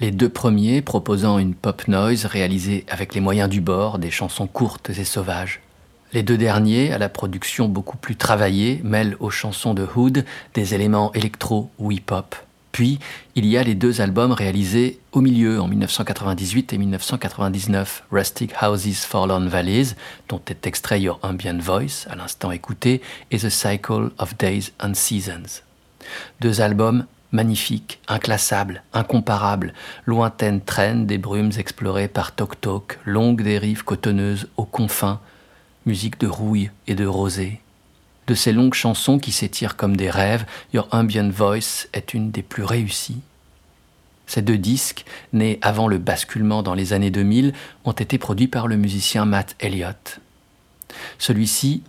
Les 0.00 0.10
deux 0.10 0.30
premiers 0.30 0.80
proposant 0.80 1.38
une 1.38 1.54
pop 1.54 1.86
noise 1.86 2.24
réalisée 2.24 2.86
avec 2.88 3.14
les 3.14 3.20
moyens 3.20 3.50
du 3.50 3.60
bord, 3.60 3.98
des 3.98 4.10
chansons 4.10 4.46
courtes 4.46 4.88
et 4.88 5.04
sauvages. 5.04 5.60
Les 6.14 6.22
deux 6.22 6.38
derniers, 6.38 6.94
à 6.94 6.98
la 6.98 7.10
production 7.10 7.68
beaucoup 7.68 7.98
plus 7.98 8.16
travaillée, 8.16 8.80
mêlent 8.84 9.18
aux 9.20 9.28
chansons 9.28 9.74
de 9.74 9.86
Hood 9.94 10.24
des 10.54 10.74
éléments 10.74 11.12
électro 11.12 11.68
ou 11.78 11.92
hip-hop. 11.92 12.34
Puis, 12.72 12.98
il 13.34 13.46
y 13.46 13.56
a 13.58 13.62
les 13.62 13.74
deux 13.74 14.00
albums 14.00 14.32
réalisés 14.32 15.00
au 15.12 15.20
milieu, 15.20 15.60
en 15.60 15.66
1998 15.66 16.72
et 16.72 16.78
1999, 16.78 18.04
Rustic 18.12 18.52
Houses 18.62 19.04
Forlorn 19.04 19.48
Valleys, 19.48 19.94
dont 20.28 20.40
est 20.46 20.66
extrait 20.66 21.00
Your 21.00 21.18
Ambient 21.22 21.58
Voice, 21.58 22.06
à 22.08 22.14
l'instant 22.14 22.52
écouté, 22.52 23.02
et 23.30 23.38
The 23.38 23.48
Cycle 23.48 24.10
of 24.18 24.36
Days 24.36 24.70
and 24.80 24.94
Seasons. 24.94 25.62
Deux 26.40 26.60
albums 26.60 27.06
magnifiques, 27.32 28.00
inclassables, 28.08 28.82
incomparables, 28.92 29.72
lointaines 30.06 30.60
traînes 30.60 31.06
des 31.06 31.18
brumes 31.18 31.52
explorées 31.58 32.08
par 32.08 32.34
Tok 32.34 32.60
Tok, 32.60 32.98
longues 33.04 33.42
dérives 33.42 33.84
cotonneuses 33.84 34.48
aux 34.56 34.64
confins, 34.64 35.20
musique 35.86 36.20
de 36.20 36.26
rouille 36.26 36.70
et 36.86 36.94
de 36.94 37.06
rosée. 37.06 37.60
De 38.30 38.36
ces 38.36 38.52
longues 38.52 38.74
chansons 38.74 39.18
qui 39.18 39.32
s'étirent 39.32 39.74
comme 39.74 39.96
des 39.96 40.08
rêves, 40.08 40.46
Your 40.72 40.86
Ambient 40.92 41.30
Voice 41.30 41.88
est 41.92 42.14
une 42.14 42.30
des 42.30 42.42
plus 42.42 42.62
réussies. 42.62 43.22
Ces 44.28 44.40
deux 44.40 44.56
disques, 44.56 45.04
nés 45.32 45.58
avant 45.62 45.88
le 45.88 45.98
basculement 45.98 46.62
dans 46.62 46.74
les 46.74 46.92
années 46.92 47.10
2000, 47.10 47.52
ont 47.84 47.90
été 47.90 48.18
produits 48.18 48.46
par 48.46 48.68
le 48.68 48.76
musicien 48.76 49.24
Matt 49.24 49.56
Elliott. 49.58 50.20
Celui-ci 51.18 51.82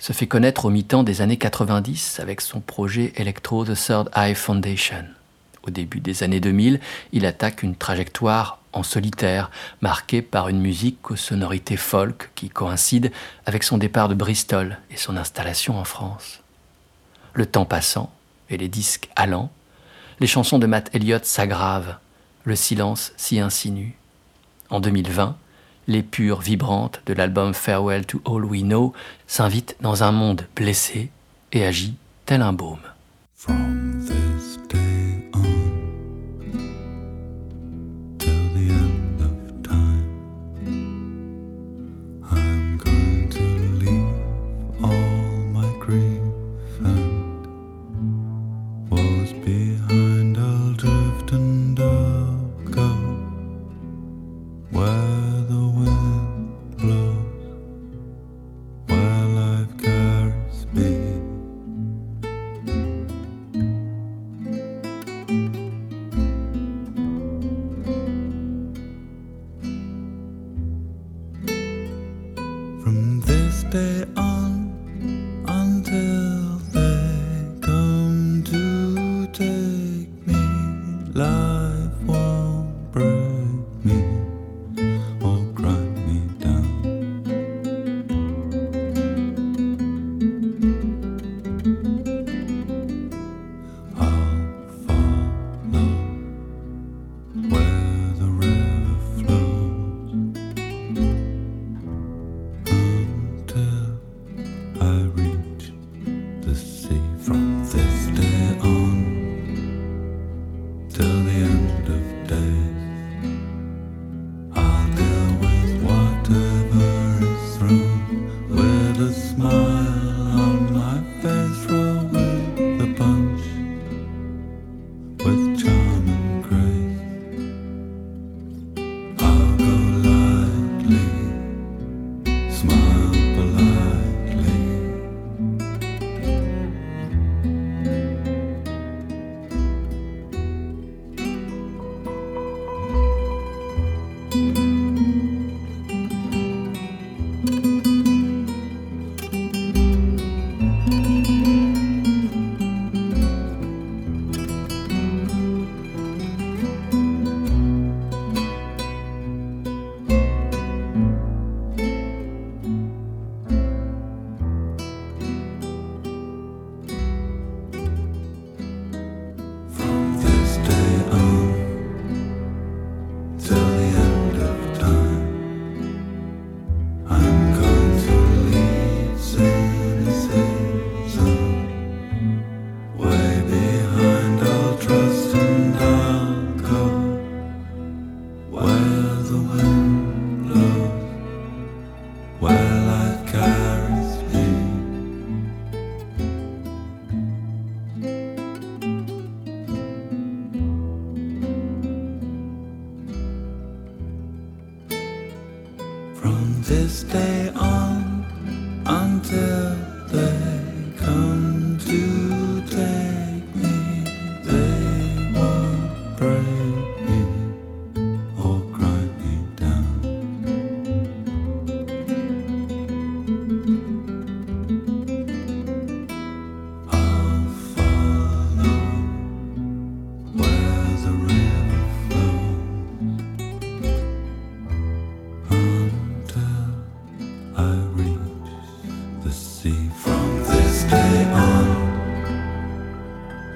se 0.00 0.12
fait 0.12 0.26
connaître 0.26 0.64
au 0.64 0.70
mi-temps 0.70 1.04
des 1.04 1.20
années 1.20 1.36
90 1.36 2.18
avec 2.18 2.40
son 2.40 2.58
projet 2.58 3.12
Electro 3.14 3.64
The 3.64 3.76
Third 3.76 4.10
Eye 4.16 4.34
Foundation. 4.34 5.04
Au 5.62 5.70
début 5.70 6.00
des 6.00 6.24
années 6.24 6.40
2000, 6.40 6.80
il 7.12 7.24
attaque 7.24 7.62
une 7.62 7.76
trajectoire 7.76 8.58
en 8.74 8.82
solitaire, 8.82 9.50
marqué 9.80 10.22
par 10.22 10.48
une 10.48 10.60
musique 10.60 11.10
aux 11.10 11.16
sonorités 11.16 11.76
folk 11.76 12.30
qui 12.34 12.48
coïncide 12.48 13.12
avec 13.46 13.62
son 13.62 13.78
départ 13.78 14.08
de 14.08 14.14
Bristol 14.14 14.78
et 14.90 14.96
son 14.96 15.16
installation 15.16 15.78
en 15.78 15.84
France. 15.84 16.40
Le 17.32 17.46
temps 17.46 17.64
passant 17.64 18.12
et 18.50 18.56
les 18.56 18.68
disques 18.68 19.08
allant, 19.16 19.50
les 20.20 20.26
chansons 20.26 20.58
de 20.58 20.66
Matt 20.66 20.90
Elliott 20.94 21.24
s'aggravent, 21.24 21.96
le 22.44 22.56
silence 22.56 23.12
s'y 23.16 23.40
insinue. 23.40 23.96
En 24.70 24.80
2020, 24.80 25.36
l'épure 25.86 26.40
vibrante 26.40 27.02
de 27.06 27.14
l'album 27.14 27.54
Farewell 27.54 28.06
to 28.06 28.20
All 28.26 28.44
We 28.44 28.62
Know 28.62 28.92
s'invite 29.26 29.76
dans 29.80 30.02
un 30.02 30.12
monde 30.12 30.46
blessé 30.54 31.10
et 31.52 31.64
agit 31.64 31.94
tel 32.26 32.42
un 32.42 32.52
baume. 32.52 32.80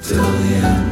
Still 0.08 0.22
the 0.22 0.54
end. 0.54 0.87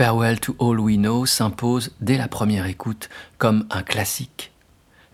Farewell 0.00 0.40
to 0.40 0.56
All 0.58 0.80
We 0.80 0.96
Know 0.96 1.26
s'impose 1.26 1.90
dès 2.00 2.16
la 2.16 2.26
première 2.26 2.64
écoute 2.64 3.10
comme 3.36 3.66
un 3.68 3.82
classique. 3.82 4.50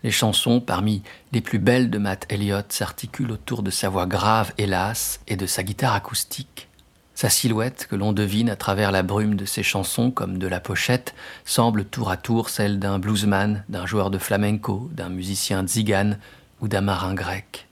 Les 0.01 0.11
chansons, 0.11 0.61
parmi 0.61 1.03
les 1.33 1.41
plus 1.41 1.59
belles 1.59 1.89
de 1.89 1.97
Matt 1.97 2.25
Elliott, 2.29 2.71
s'articulent 2.71 3.33
autour 3.33 3.63
de 3.63 3.69
sa 3.69 3.89
voix 3.89 4.05
grave, 4.05 4.53
hélas, 4.57 5.19
et 5.27 5.35
de 5.35 5.45
sa 5.45 5.63
guitare 5.63 5.93
acoustique. 5.93 6.69
Sa 7.15 7.27
silhouette, 7.27 7.85
que 7.89 7.97
l'on 7.97 8.13
devine 8.13 8.49
à 8.49 8.55
travers 8.55 8.93
la 8.93 9.03
brume 9.03 9.35
de 9.35 9.43
ses 9.43 9.61
chansons 9.61 10.09
comme 10.09 10.37
de 10.37 10.47
la 10.47 10.61
pochette, 10.61 11.13
semble 11.43 11.83
tour 11.83 12.09
à 12.09 12.15
tour 12.15 12.47
celle 12.47 12.79
d'un 12.79 12.97
bluesman, 12.97 13.65
d'un 13.67 13.85
joueur 13.85 14.09
de 14.09 14.17
flamenco, 14.17 14.89
d'un 14.93 15.09
musicien 15.09 15.67
tzigane 15.67 16.17
ou 16.61 16.69
d'un 16.69 16.79
marin 16.79 17.13
grec. 17.13 17.67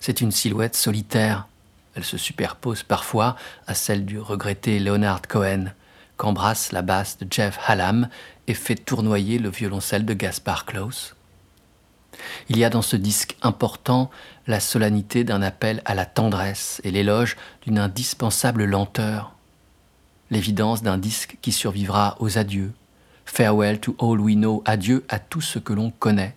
C'est 0.00 0.22
une 0.22 0.32
silhouette 0.32 0.76
solitaire. 0.76 1.46
Elle 1.94 2.04
se 2.04 2.16
superpose 2.16 2.84
parfois 2.84 3.36
à 3.66 3.74
celle 3.74 4.06
du 4.06 4.18
regretté 4.18 4.78
Leonard 4.78 5.20
Cohen, 5.28 5.66
qu'embrasse 6.22 6.70
la 6.70 6.82
basse 6.82 7.18
de 7.18 7.26
Jeff 7.28 7.58
Hallam 7.66 8.08
et 8.46 8.54
fait 8.54 8.76
tournoyer 8.76 9.40
le 9.40 9.48
violoncelle 9.48 10.04
de 10.04 10.14
Gaspar 10.14 10.66
Klaus. 10.66 11.16
Il 12.48 12.56
y 12.58 12.64
a 12.64 12.70
dans 12.70 12.80
ce 12.80 12.94
disque 12.94 13.36
important 13.42 14.08
la 14.46 14.60
solennité 14.60 15.24
d'un 15.24 15.42
appel 15.42 15.82
à 15.84 15.96
la 15.96 16.06
tendresse 16.06 16.80
et 16.84 16.92
l'éloge 16.92 17.36
d'une 17.62 17.76
indispensable 17.76 18.66
lenteur, 18.66 19.34
l'évidence 20.30 20.84
d'un 20.84 20.96
disque 20.96 21.38
qui 21.42 21.50
survivra 21.50 22.16
aux 22.20 22.38
adieux. 22.38 22.72
Farewell 23.24 23.80
to 23.80 23.96
all 23.98 24.20
we 24.20 24.36
know, 24.36 24.62
adieu 24.64 25.04
à 25.08 25.18
tout 25.18 25.40
ce 25.40 25.58
que 25.58 25.72
l'on 25.72 25.90
connaît, 25.90 26.36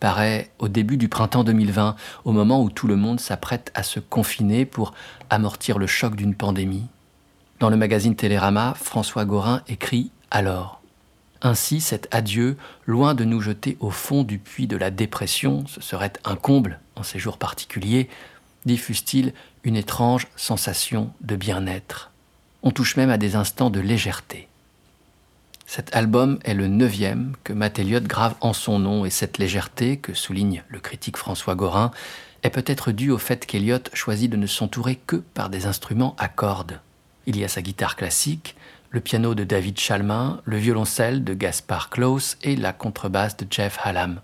paraît 0.00 0.50
au 0.58 0.66
début 0.66 0.96
du 0.96 1.08
printemps 1.08 1.44
2020, 1.44 1.94
au 2.24 2.32
moment 2.32 2.60
où 2.60 2.70
tout 2.70 2.88
le 2.88 2.96
monde 2.96 3.20
s'apprête 3.20 3.70
à 3.76 3.84
se 3.84 4.00
confiner 4.00 4.66
pour 4.66 4.94
amortir 5.30 5.78
le 5.78 5.86
choc 5.86 6.16
d'une 6.16 6.34
pandémie. 6.34 6.88
Dans 7.62 7.70
le 7.70 7.76
magazine 7.76 8.16
Télérama, 8.16 8.74
François 8.74 9.24
Gorin 9.24 9.62
écrit 9.68 10.10
Alors. 10.32 10.82
Ainsi, 11.42 11.80
cet 11.80 12.12
adieu, 12.12 12.56
loin 12.86 13.14
de 13.14 13.22
nous 13.22 13.40
jeter 13.40 13.76
au 13.78 13.90
fond 13.90 14.24
du 14.24 14.40
puits 14.40 14.66
de 14.66 14.76
la 14.76 14.90
dépression, 14.90 15.64
ce 15.68 15.80
serait 15.80 16.14
un 16.24 16.34
comble 16.34 16.80
en 16.96 17.04
ces 17.04 17.20
jours 17.20 17.38
particuliers, 17.38 18.08
diffuse-t-il 18.64 19.32
une 19.62 19.76
étrange 19.76 20.26
sensation 20.34 21.12
de 21.20 21.36
bien-être. 21.36 22.10
On 22.64 22.72
touche 22.72 22.96
même 22.96 23.10
à 23.10 23.16
des 23.16 23.36
instants 23.36 23.70
de 23.70 23.78
légèreté. 23.78 24.48
Cet 25.64 25.94
album 25.94 26.40
est 26.42 26.54
le 26.54 26.66
neuvième 26.66 27.36
que 27.44 27.52
Matt 27.52 27.78
Elliott 27.78 28.02
grave 28.02 28.34
en 28.40 28.54
son 28.54 28.80
nom 28.80 29.04
et 29.04 29.10
cette 29.10 29.38
légèreté, 29.38 29.98
que 29.98 30.14
souligne 30.14 30.64
le 30.66 30.80
critique 30.80 31.16
François 31.16 31.54
Gorin, 31.54 31.92
est 32.42 32.50
peut-être 32.50 32.90
due 32.90 33.12
au 33.12 33.18
fait 33.18 33.46
qu'Elliott 33.46 33.88
choisit 33.94 34.28
de 34.28 34.36
ne 34.36 34.48
s'entourer 34.48 34.96
que 34.96 35.14
par 35.14 35.48
des 35.48 35.66
instruments 35.66 36.16
à 36.18 36.26
cordes. 36.26 36.80
Il 37.26 37.38
y 37.38 37.44
a 37.44 37.48
sa 37.48 37.62
guitare 37.62 37.96
classique, 37.96 38.56
le 38.90 39.00
piano 39.00 39.34
de 39.34 39.44
David 39.44 39.78
Chalmin, 39.78 40.40
le 40.44 40.56
violoncelle 40.56 41.24
de 41.24 41.34
Gaspar 41.34 41.88
Klaus 41.88 42.36
et 42.42 42.56
la 42.56 42.72
contrebasse 42.72 43.36
de 43.36 43.46
Jeff 43.50 43.78
Hallam. 43.82 44.20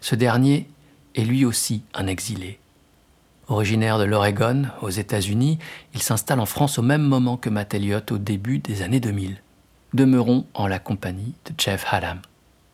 Ce 0.00 0.14
dernier 0.14 0.68
est 1.14 1.24
lui 1.24 1.44
aussi 1.44 1.82
un 1.94 2.06
exilé. 2.06 2.58
Originaire 3.48 3.98
de 3.98 4.04
l'Oregon, 4.04 4.66
aux 4.80 4.90
États-Unis, 4.90 5.58
il 5.94 6.02
s'installe 6.02 6.40
en 6.40 6.46
France 6.46 6.78
au 6.78 6.82
même 6.82 7.02
moment 7.02 7.36
que 7.36 7.50
Matt 7.50 7.74
Elliott 7.74 8.12
au 8.12 8.18
début 8.18 8.58
des 8.58 8.82
années 8.82 9.00
2000. 9.00 9.42
Demeurons 9.92 10.46
en 10.54 10.66
la 10.66 10.78
compagnie 10.78 11.34
de 11.46 11.52
Jeff 11.58 11.84
Hallam. 11.90 12.20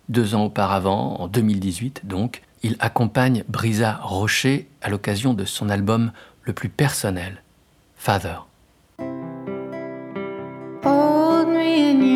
Deux 0.08 0.34
ans 0.34 0.44
auparavant, 0.44 1.16
en 1.20 1.28
2018 1.28 2.02
donc, 2.04 2.42
il 2.62 2.76
accompagne 2.80 3.44
Brisa 3.48 4.00
Rocher 4.02 4.68
à 4.82 4.90
l'occasion 4.90 5.32
de 5.34 5.44
son 5.44 5.68
album 5.68 6.12
le 6.42 6.52
plus 6.52 6.68
personnel, 6.68 7.42
Father. 7.96 8.38
Hold 10.86 11.48
me 11.48 11.90
in 11.90 12.00
your 12.00 12.15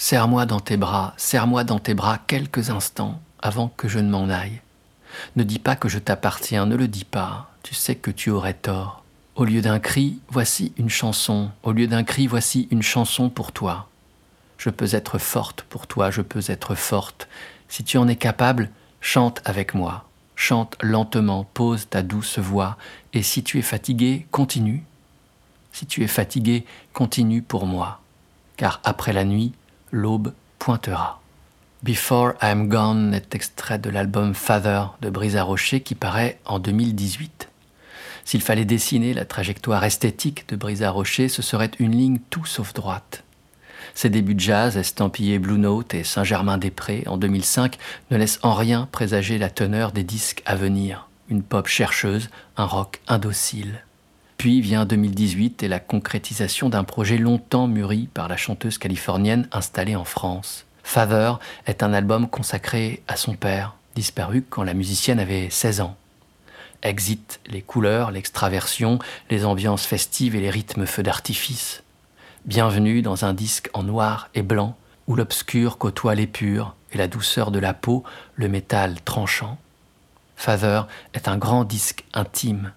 serre-moi 0.00 0.46
dans 0.46 0.60
tes 0.60 0.78
bras, 0.78 1.12
serre-moi 1.18 1.62
dans 1.62 1.78
tes 1.78 1.92
bras 1.92 2.18
quelques 2.26 2.70
instants 2.70 3.20
avant 3.38 3.68
que 3.68 3.86
je 3.86 3.98
ne 3.98 4.08
m'en 4.08 4.30
aille. 4.30 4.62
Ne 5.36 5.44
dis 5.44 5.58
pas 5.58 5.76
que 5.76 5.90
je 5.90 5.98
t'appartiens, 5.98 6.64
ne 6.64 6.74
le 6.74 6.88
dis 6.88 7.04
pas, 7.04 7.50
tu 7.62 7.74
sais 7.74 7.96
que 7.96 8.10
tu 8.10 8.30
aurais 8.30 8.54
tort. 8.54 9.04
Au 9.36 9.44
lieu 9.44 9.60
d'un 9.60 9.78
cri, 9.78 10.18
voici 10.30 10.72
une 10.78 10.88
chanson, 10.88 11.50
au 11.62 11.72
lieu 11.72 11.86
d'un 11.86 12.02
cri, 12.02 12.26
voici 12.26 12.66
une 12.70 12.80
chanson 12.80 13.28
pour 13.28 13.52
toi. 13.52 13.88
Je 14.56 14.70
peux 14.70 14.94
être 14.94 15.18
forte 15.18 15.62
pour 15.68 15.86
toi, 15.86 16.10
je 16.10 16.22
peux 16.22 16.44
être 16.48 16.74
forte. 16.74 17.28
Si 17.68 17.84
tu 17.84 17.98
en 17.98 18.08
es 18.08 18.16
capable, 18.16 18.70
chante 19.02 19.42
avec 19.44 19.74
moi. 19.74 20.06
Chante 20.34 20.78
lentement, 20.80 21.44
pose 21.52 21.90
ta 21.90 22.02
douce 22.02 22.38
voix, 22.38 22.78
et 23.12 23.22
si 23.22 23.42
tu 23.42 23.58
es 23.58 23.62
fatigué, 23.62 24.26
continue. 24.30 24.82
Si 25.72 25.84
tu 25.84 26.02
es 26.02 26.08
fatigué, 26.08 26.64
continue 26.94 27.42
pour 27.42 27.66
moi, 27.66 28.00
car 28.56 28.80
après 28.82 29.12
la 29.12 29.24
nuit, 29.24 29.52
l'aube 29.92 30.32
pointera. 30.58 31.20
Before 31.82 32.34
I'm 32.42 32.68
Gone 32.68 33.14
est 33.14 33.34
extrait 33.34 33.78
de 33.78 33.90
l'album 33.90 34.34
Father 34.34 34.84
de 35.00 35.10
Brisa 35.10 35.42
Rocher 35.42 35.80
qui 35.80 35.94
paraît 35.94 36.38
en 36.44 36.58
2018. 36.58 37.48
S'il 38.24 38.42
fallait 38.42 38.64
dessiner 38.64 39.14
la 39.14 39.24
trajectoire 39.24 39.82
esthétique 39.82 40.48
de 40.48 40.56
Brisa 40.56 40.90
Rocher, 40.90 41.28
ce 41.28 41.42
serait 41.42 41.70
une 41.78 41.96
ligne 41.96 42.18
tout 42.28 42.44
sauf 42.44 42.74
droite. 42.74 43.24
Ses 43.94 44.10
débuts 44.10 44.34
de 44.34 44.40
jazz, 44.40 44.76
estampillés 44.76 45.38
Blue 45.38 45.58
Note 45.58 45.94
et 45.94 46.04
Saint-Germain-des-Prés 46.04 47.04
en 47.06 47.16
2005, 47.16 47.78
ne 48.10 48.16
laissent 48.16 48.38
en 48.42 48.54
rien 48.54 48.88
présager 48.92 49.38
la 49.38 49.50
teneur 49.50 49.90
des 49.90 50.04
disques 50.04 50.42
à 50.46 50.54
venir. 50.54 51.08
Une 51.28 51.42
pop 51.42 51.66
chercheuse, 51.66 52.28
un 52.56 52.66
rock 52.66 53.00
indocile. 53.08 53.84
Puis 54.40 54.62
vient 54.62 54.86
2018 54.86 55.64
et 55.64 55.68
la 55.68 55.80
concrétisation 55.80 56.70
d'un 56.70 56.82
projet 56.82 57.18
longtemps 57.18 57.66
mûri 57.66 58.08
par 58.14 58.26
la 58.26 58.38
chanteuse 58.38 58.78
californienne 58.78 59.46
installée 59.52 59.96
en 59.96 60.06
France. 60.06 60.64
Father 60.82 61.34
est 61.66 61.82
un 61.82 61.92
album 61.92 62.26
consacré 62.26 63.02
à 63.06 63.16
son 63.16 63.34
père, 63.34 63.74
disparu 63.96 64.42
quand 64.48 64.62
la 64.62 64.72
musicienne 64.72 65.20
avait 65.20 65.50
16 65.50 65.82
ans. 65.82 65.94
Exit 66.82 67.38
les 67.48 67.60
couleurs, 67.60 68.12
l'extraversion, 68.12 68.98
les 69.28 69.44
ambiances 69.44 69.84
festives 69.84 70.34
et 70.34 70.40
les 70.40 70.48
rythmes 70.48 70.86
feux 70.86 71.02
d'artifice. 71.02 71.82
Bienvenue 72.46 73.02
dans 73.02 73.26
un 73.26 73.34
disque 73.34 73.68
en 73.74 73.82
noir 73.82 74.30
et 74.34 74.40
blanc 74.40 74.74
où 75.06 75.16
l'obscur 75.16 75.76
côtoie 75.76 76.14
l'épure 76.14 76.74
et 76.92 76.96
la 76.96 77.08
douceur 77.08 77.50
de 77.50 77.58
la 77.58 77.74
peau, 77.74 78.04
le 78.36 78.48
métal 78.48 79.02
tranchant. 79.02 79.58
Father 80.36 80.84
est 81.12 81.28
un 81.28 81.36
grand 81.36 81.64
disque 81.64 82.06
intime. 82.14 82.72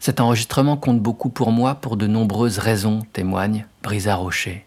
Cet 0.00 0.20
enregistrement 0.20 0.76
compte 0.76 1.00
beaucoup 1.00 1.30
pour 1.30 1.52
moi 1.52 1.76
pour 1.76 1.96
de 1.96 2.06
nombreuses 2.06 2.58
raisons, 2.58 3.02
témoigne 3.12 3.66
Brisa 3.82 4.14
Rocher. 4.14 4.66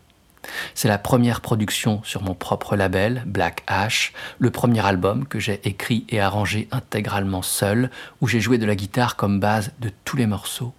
C'est 0.73 0.87
la 0.87 0.97
première 0.97 1.41
production 1.41 2.01
sur 2.03 2.23
mon 2.23 2.33
propre 2.33 2.75
label, 2.75 3.23
Black 3.25 3.63
Ash, 3.67 4.13
le 4.39 4.51
premier 4.51 4.85
album 4.85 5.27
que 5.27 5.39
j'ai 5.39 5.59
écrit 5.63 6.05
et 6.09 6.19
arrangé 6.19 6.67
intégralement 6.71 7.41
seul, 7.41 7.91
où 8.21 8.27
j'ai 8.27 8.39
joué 8.39 8.57
de 8.57 8.65
la 8.65 8.75
guitare 8.75 9.15
comme 9.15 9.39
base 9.39 9.71
de 9.79 9.91
tous 10.05 10.17
les 10.17 10.27
morceaux. 10.27 10.73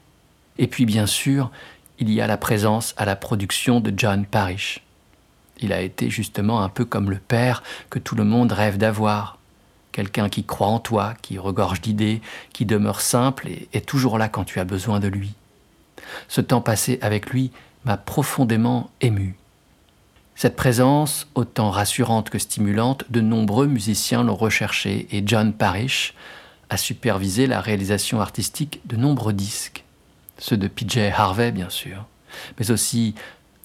Et 0.59 0.67
puis 0.67 0.87
bien 0.87 1.07
sûr, 1.07 1.51
il 1.99 2.11
y 2.11 2.21
a 2.21 2.27
la 2.27 2.37
présence 2.37 2.95
à 2.97 3.05
la 3.05 3.17
production 3.17 3.81
de 3.81 3.93
John 3.97 4.25
Parrish. 4.25 4.83
Il 5.61 5.73
a 5.73 5.83
été 5.83 6.11
justement 6.11 6.63
un 6.63 6.69
peu 6.69 6.85
comme 6.85 7.11
le 7.11 7.19
père 7.19 7.63
que 7.91 7.99
tout 7.99 8.15
le 8.15 8.25
monde 8.25 8.53
rêve 8.53 8.79
d'avoir. 8.79 9.39
Quelqu'un 9.93 10.29
qui 10.29 10.45
croit 10.45 10.69
en 10.69 10.79
toi, 10.79 11.15
qui 11.23 11.39
regorge 11.39 11.81
d'idées, 11.81 12.21
qui 12.53 12.65
demeure 12.65 13.01
simple 13.01 13.49
et 13.49 13.69
est 13.73 13.87
toujours 13.87 14.19
là 14.19 14.29
quand 14.29 14.45
tu 14.45 14.61
as 14.61 14.65
besoin 14.65 15.01
de 15.01 15.09
lui. 15.09 15.35
Ce 16.29 16.41
temps 16.41 16.61
passé 16.61 16.99
avec 17.03 17.31
lui 17.31 17.51
m'a 17.85 17.97
profondément 17.97 18.91
ému. 19.01 19.37
Cette 20.37 20.57
présence, 20.57 21.27
autant 21.35 21.71
rassurante 21.71 22.31
que 22.31 22.39
stimulante, 22.39 23.05
de 23.11 23.21
nombreux 23.21 23.67
musiciens 23.67 24.23
l'ont 24.23 24.37
recherchée 24.37 25.07
et 25.11 25.23
John 25.27 25.53
Parrish 25.53 26.15
a 26.71 26.77
supervisé 26.77 27.47
la 27.47 27.61
réalisation 27.61 28.21
artistique 28.21 28.81
de 28.87 28.97
nombreux 28.97 29.33
disques. 29.33 29.85
Ceux 30.39 30.57
de 30.57 30.69
PJ 30.69 30.99
Harvey, 31.15 31.53
bien 31.53 31.69
sûr, 31.69 32.07
mais 32.59 32.71
aussi 32.71 33.15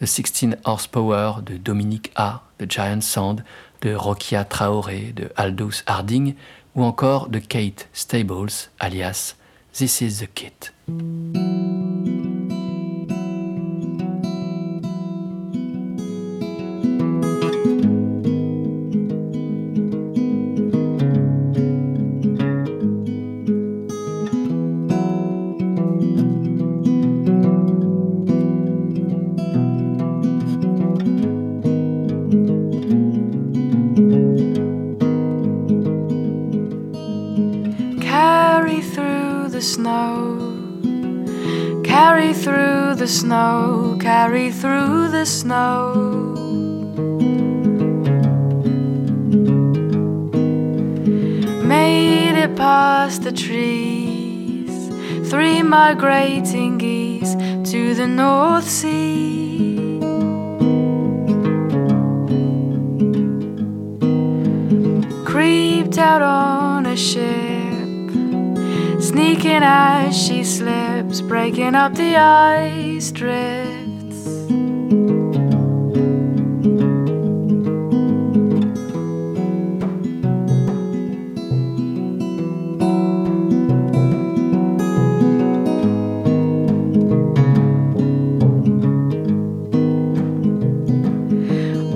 The 0.01 0.05
16 0.05 0.57
Horsepower 0.65 1.41
de 1.45 1.55
Dominique 1.55 2.11
A, 2.17 2.41
de 2.59 2.69
Giant 2.69 2.99
Sand, 2.99 3.45
de 3.81 3.95
Rokia 3.95 4.45
Traoré, 4.45 5.13
de 5.15 5.31
Aldous 5.35 5.83
Harding, 5.85 6.35
ou 6.75 6.83
encore 6.83 7.29
de 7.29 7.39
Kate 7.39 7.87
Stables, 7.93 8.69
alias 8.79 9.35
This 9.73 10.01
is 10.01 10.19
the 10.19 10.27
Kit. 10.33 10.71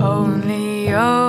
Only 0.02 0.88
your 0.88 1.19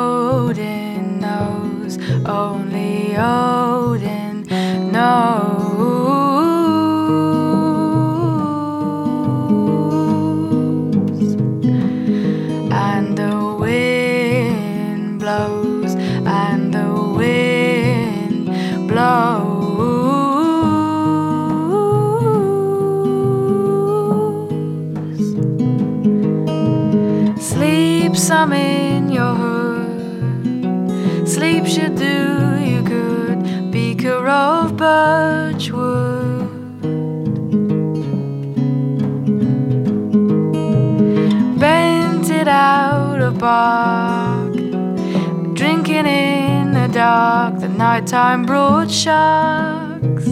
nighttime 47.81 48.45
brought 48.45 48.91
sharks. 48.91 50.25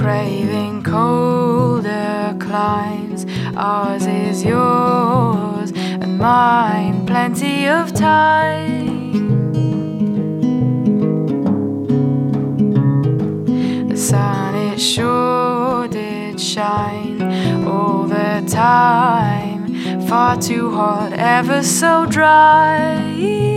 craving 0.00 0.82
colder 0.82 2.34
climes. 2.40 3.24
Ours 3.56 4.04
is 4.06 4.44
yours 4.44 5.70
and 6.02 6.18
mine, 6.18 7.06
plenty 7.06 7.68
of 7.68 7.92
time. 7.92 9.52
The 13.90 13.96
sun, 13.96 14.56
it 14.56 14.80
sure 14.80 15.86
did 15.86 16.40
shine 16.40 17.22
all 17.64 18.08
the 18.08 18.44
time. 18.48 19.37
Far 20.08 20.40
too 20.40 20.70
hot, 20.70 21.12
ever 21.12 21.62
so 21.62 22.06
dry. 22.06 23.47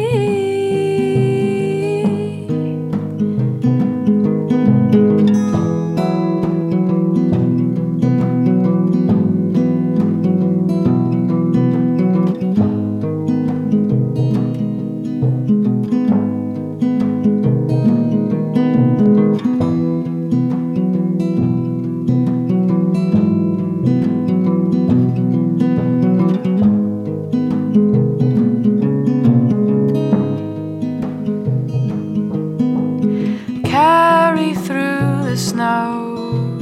The 35.32 35.38
snow, 35.38 36.58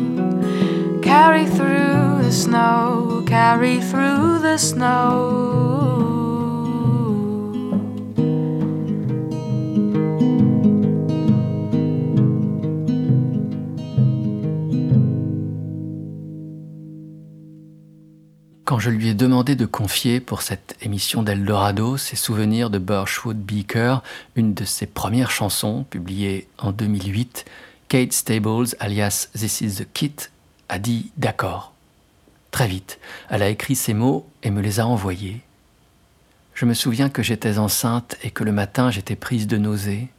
carry 1.02 1.48
through 1.48 2.22
the 2.22 2.32
snow, 2.32 3.24
carry 3.26 3.80
through 3.80 4.38
the 4.44 4.58
snow. 4.58 5.80
Quand 18.66 18.78
je 18.78 18.92
lui 18.92 19.10
ai 19.10 19.16
demandé 19.16 19.56
de 19.56 19.66
confier 19.66 20.20
pour 20.20 20.44
cette 20.44 20.78
émission 20.84 21.24
d'Eldorado 21.24 21.98
ses 21.98 22.16
souvenirs 22.16 22.70
de 22.70 22.78
Birchwood 22.78 23.38
Beaker, 23.38 24.04
une 24.36 24.54
de 24.54 24.64
ses 24.64 24.86
premières 24.86 25.32
chansons, 25.32 25.86
publiée 25.90 26.48
en 26.60 26.72
2008, 26.72 27.46
Kate 27.90 28.14
Stables, 28.14 28.76
alias 28.80 29.30
This 29.34 29.62
is 29.62 29.78
the 29.78 29.88
Kit, 29.92 30.30
a 30.70 30.78
dit 30.78 31.12
d'accord. 31.18 31.74
Très 32.52 32.68
vite, 32.68 33.00
elle 33.32 33.42
a 33.42 33.50
écrit 33.50 33.74
ces 33.74 33.96
mots 33.96 34.30
et 34.44 34.52
me 34.52 34.62
les 34.62 34.80
a 34.80 34.86
envoyés. 34.86 35.42
Je 36.54 36.66
me 36.66 36.76
souviens 36.76 37.10
que 37.10 37.24
j'étais 37.24 37.58
enceinte 37.58 38.16
et 38.22 38.30
que 38.30 38.44
le 38.44 38.52
matin 38.52 38.92
j'étais 38.92 39.16
prise 39.16 39.48
de 39.48 39.58
nausées. 39.58 40.10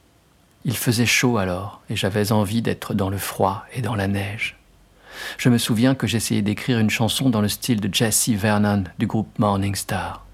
Il 0.65 0.75
faisait 0.75 1.05
chaud 1.05 1.37
alors 1.37 1.81
et 1.89 1.95
j'avais 1.95 2.33
envie 2.33 2.61
d'être 2.61 2.93
dans 2.93 3.09
le 3.09 3.17
froid 3.17 3.63
et 3.71 3.81
dans 3.81 3.95
la 3.95 4.09
neige. 4.09 4.57
Je 5.37 5.47
me 5.47 5.57
souviens 5.57 5.95
que 5.95 6.07
j'essayais 6.07 6.41
d'écrire 6.41 6.77
une 6.77 6.89
chanson 6.89 7.29
dans 7.29 7.41
le 7.41 7.47
style 7.47 7.79
de 7.79 7.93
Jesse 7.93 8.31
Vernon 8.31 8.83
du 8.99 9.07
groupe 9.07 9.39
Morning 9.39 9.75
Star. 9.75 10.25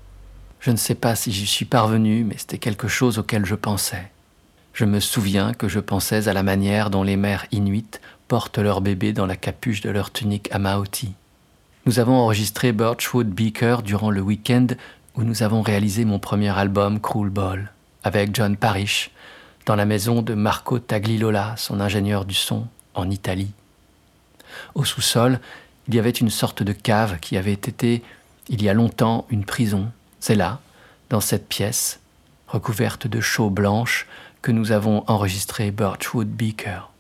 Je 0.60 0.72
ne 0.72 0.76
sais 0.76 0.96
pas 0.96 1.16
si 1.16 1.32
j'y 1.32 1.46
suis 1.46 1.66
parvenu, 1.66 2.24
mais 2.24 2.40
c'était 2.40 2.58
quelque 2.58 2.88
chose 2.88 3.20
auquel 3.20 3.46
je 3.46 3.54
pensais. 3.54 4.12
Je 4.78 4.86
me 4.86 5.00
souviens 5.00 5.56
que 5.56 5.68
je 5.68 5.80
pensais 5.80 6.28
à 6.28 6.34
la 6.34 6.44
manière 6.44 6.92
dont 6.92 7.02
les 7.02 7.18
mères 7.18 7.48
inuites 7.52 8.00
portent 8.28 8.60
leur 8.60 8.80
bébé 8.80 9.12
dans 9.12 9.26
la 9.26 9.36
capuche 9.36 9.82
de 9.82 9.90
leur 9.90 10.12
tunique 10.12 10.50
à 10.52 10.60
Maoti. 10.60 11.16
Nous 11.88 11.98
avons 11.98 12.14
enregistré 12.14 12.74
Birchwood 12.74 13.28
Beaker 13.28 13.82
durant 13.82 14.12
le 14.12 14.22
week-end 14.22 14.68
où 15.16 15.24
nous 15.24 15.42
avons 15.42 15.64
réalisé 15.64 16.06
mon 16.06 16.20
premier 16.20 16.56
album 16.56 17.00
Cruel 17.00 17.32
Ball 17.32 17.72
avec 18.04 18.36
John 18.36 18.56
Parrish 18.56 19.10
dans 19.66 19.76
la 19.76 19.88
maison 19.88 20.22
de 20.22 20.36
Marco 20.36 20.78
Taglilola, 20.78 21.56
son 21.58 21.80
ingénieur 21.80 22.24
du 22.24 22.36
son, 22.36 22.68
en 22.94 23.10
Italie. 23.10 23.54
Au 24.76 24.86
sous-sol, 24.86 25.40
il 25.88 25.96
y 25.96 26.00
avait 26.00 26.12
une 26.12 26.30
sorte 26.30 26.62
de 26.62 26.74
cave 26.74 27.18
qui 27.20 27.36
avait 27.36 27.54
été, 27.54 28.04
il 28.48 28.62
y 28.62 28.70
a 28.70 28.76
longtemps, 28.76 29.26
une 29.32 29.44
prison. 29.44 29.92
C'est 30.20 30.36
là, 30.36 30.60
dans 31.10 31.20
cette 31.20 31.50
pièce, 31.50 32.00
recouverte 32.48 33.08
de 33.08 33.22
chaux 33.22 33.50
blanches, 33.50 34.06
nous 34.52 34.72
avons 34.72 35.04
enregistré 35.08 35.72
Birchwood 35.72 36.28
Beaker. 36.28 36.92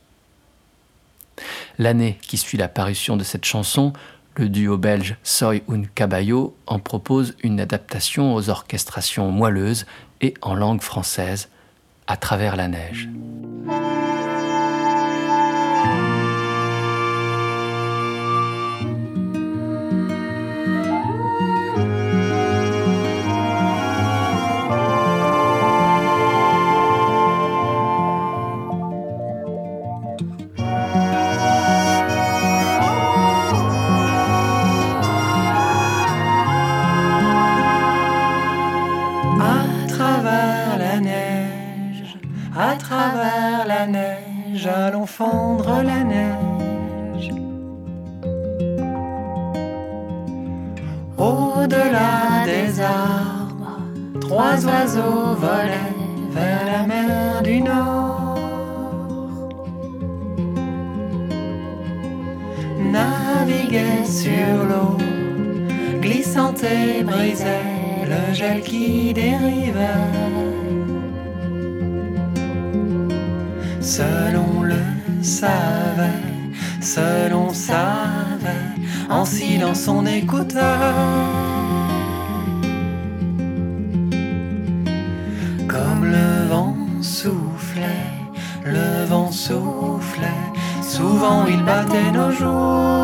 L'année 1.77 2.17
qui 2.21 2.37
suit 2.37 2.57
la 2.57 2.67
parution 2.67 3.17
de 3.17 3.23
cette 3.23 3.45
chanson, 3.45 3.93
le 4.35 4.49
duo 4.49 4.77
belge 4.77 5.17
Soy 5.23 5.63
un 5.69 5.83
Caballo 5.83 6.55
en 6.67 6.79
propose 6.79 7.35
une 7.43 7.59
adaptation 7.59 8.35
aux 8.35 8.49
orchestrations 8.49 9.31
moelleuses 9.31 9.85
et 10.21 10.33
en 10.41 10.55
langue 10.55 10.81
française, 10.81 11.49
à 12.07 12.17
travers 12.17 12.55
la 12.55 12.67
neige. 12.67 13.09
Souvent 90.97 91.45
il 91.45 91.63
battait 91.63 92.11
nos 92.11 92.31
jours. 92.31 92.96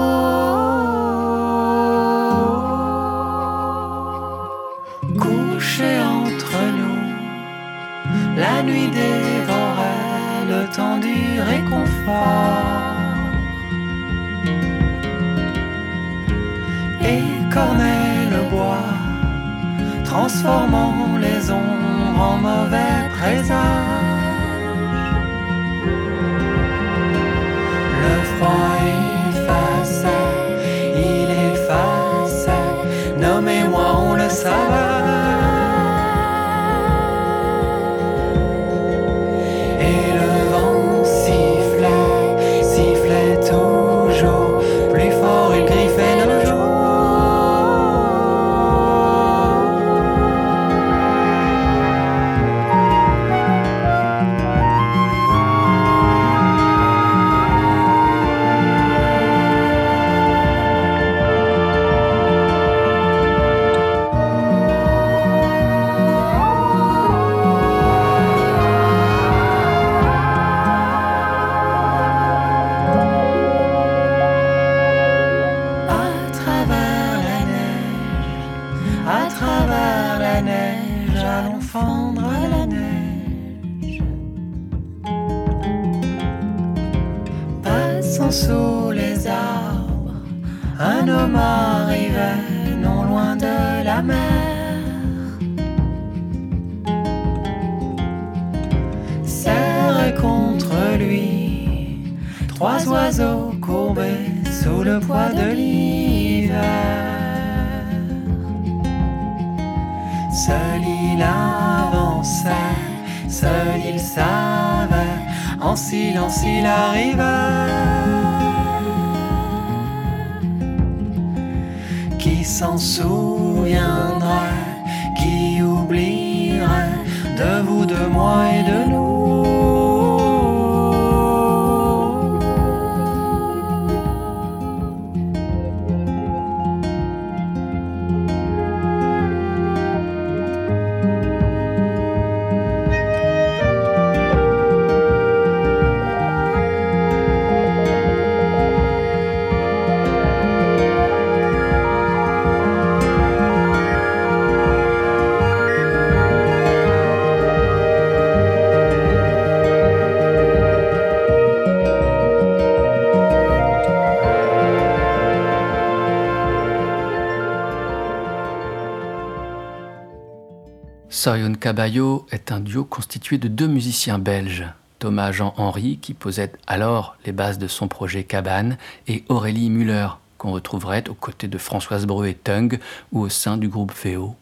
Soyon 171.24 171.54
Caballo 171.54 172.28
est 172.32 172.52
un 172.52 172.60
duo 172.60 172.84
constitué 172.84 173.38
de 173.38 173.48
deux 173.48 173.70
musiciens 173.70 174.20
belges, 174.20 174.66
Thomas 175.00 175.32
Jean-Henri, 175.32 175.98
qui 176.02 176.14
posait 176.14 176.52
alors 176.68 177.16
les 177.26 177.32
bases 177.32 177.58
de 177.58 177.70
son 177.70 177.88
projet 177.88 178.26
Cabane, 178.26 178.78
et 179.08 179.24
Aurélie 179.30 179.70
Müller, 179.70 180.10
qu'on 180.38 180.52
retrouverait 180.52 181.08
aux 181.08 181.14
côtés 181.14 181.48
de 181.48 181.58
Françoise 181.58 182.06
Breu 182.06 182.28
et 182.28 182.34
Tung 182.34 182.78
ou 183.14 183.22
au 183.22 183.30
sein 183.30 183.56
du 183.56 183.70
groupe 183.70 183.94
VO. 184.04 184.36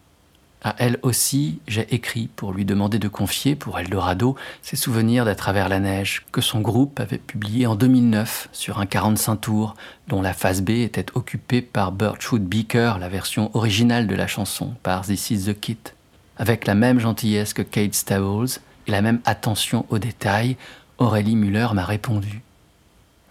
À 0.64 0.74
elle 0.78 0.98
aussi, 1.02 1.60
j'ai 1.68 1.86
écrit 1.94 2.28
pour 2.34 2.52
lui 2.52 2.64
demander 2.64 2.98
de 2.98 3.06
confier 3.06 3.54
pour 3.54 3.78
Eldorado 3.78 4.34
ses 4.62 4.74
souvenirs 4.74 5.24
d'À 5.24 5.36
travers 5.36 5.68
la 5.68 5.78
neige 5.78 6.26
que 6.32 6.40
son 6.40 6.60
groupe 6.60 6.98
avait 6.98 7.16
publié 7.16 7.64
en 7.68 7.76
2009 7.76 8.48
sur 8.50 8.80
un 8.80 8.86
45 8.86 9.36
tours 9.36 9.76
dont 10.08 10.20
la 10.20 10.32
phase 10.32 10.62
B 10.62 10.70
était 10.70 11.06
occupée 11.14 11.62
par 11.62 11.92
Birchwood 11.92 12.42
Beaker, 12.42 12.98
la 12.98 13.08
version 13.08 13.52
originale 13.54 14.08
de 14.08 14.16
la 14.16 14.26
chanson 14.26 14.74
par 14.82 15.02
This 15.02 15.30
Is 15.30 15.44
the 15.44 15.54
Kit. 15.60 15.92
Avec 16.36 16.66
la 16.66 16.74
même 16.74 16.98
gentillesse 16.98 17.54
que 17.54 17.62
Kate 17.62 17.94
Stowles 17.94 18.58
et 18.86 18.90
la 18.90 19.02
même 19.02 19.20
attention 19.24 19.86
aux 19.90 19.98
détails, 19.98 20.56
Aurélie 20.98 21.36
Muller 21.36 21.68
m'a 21.74 21.84
répondu. 21.84 22.42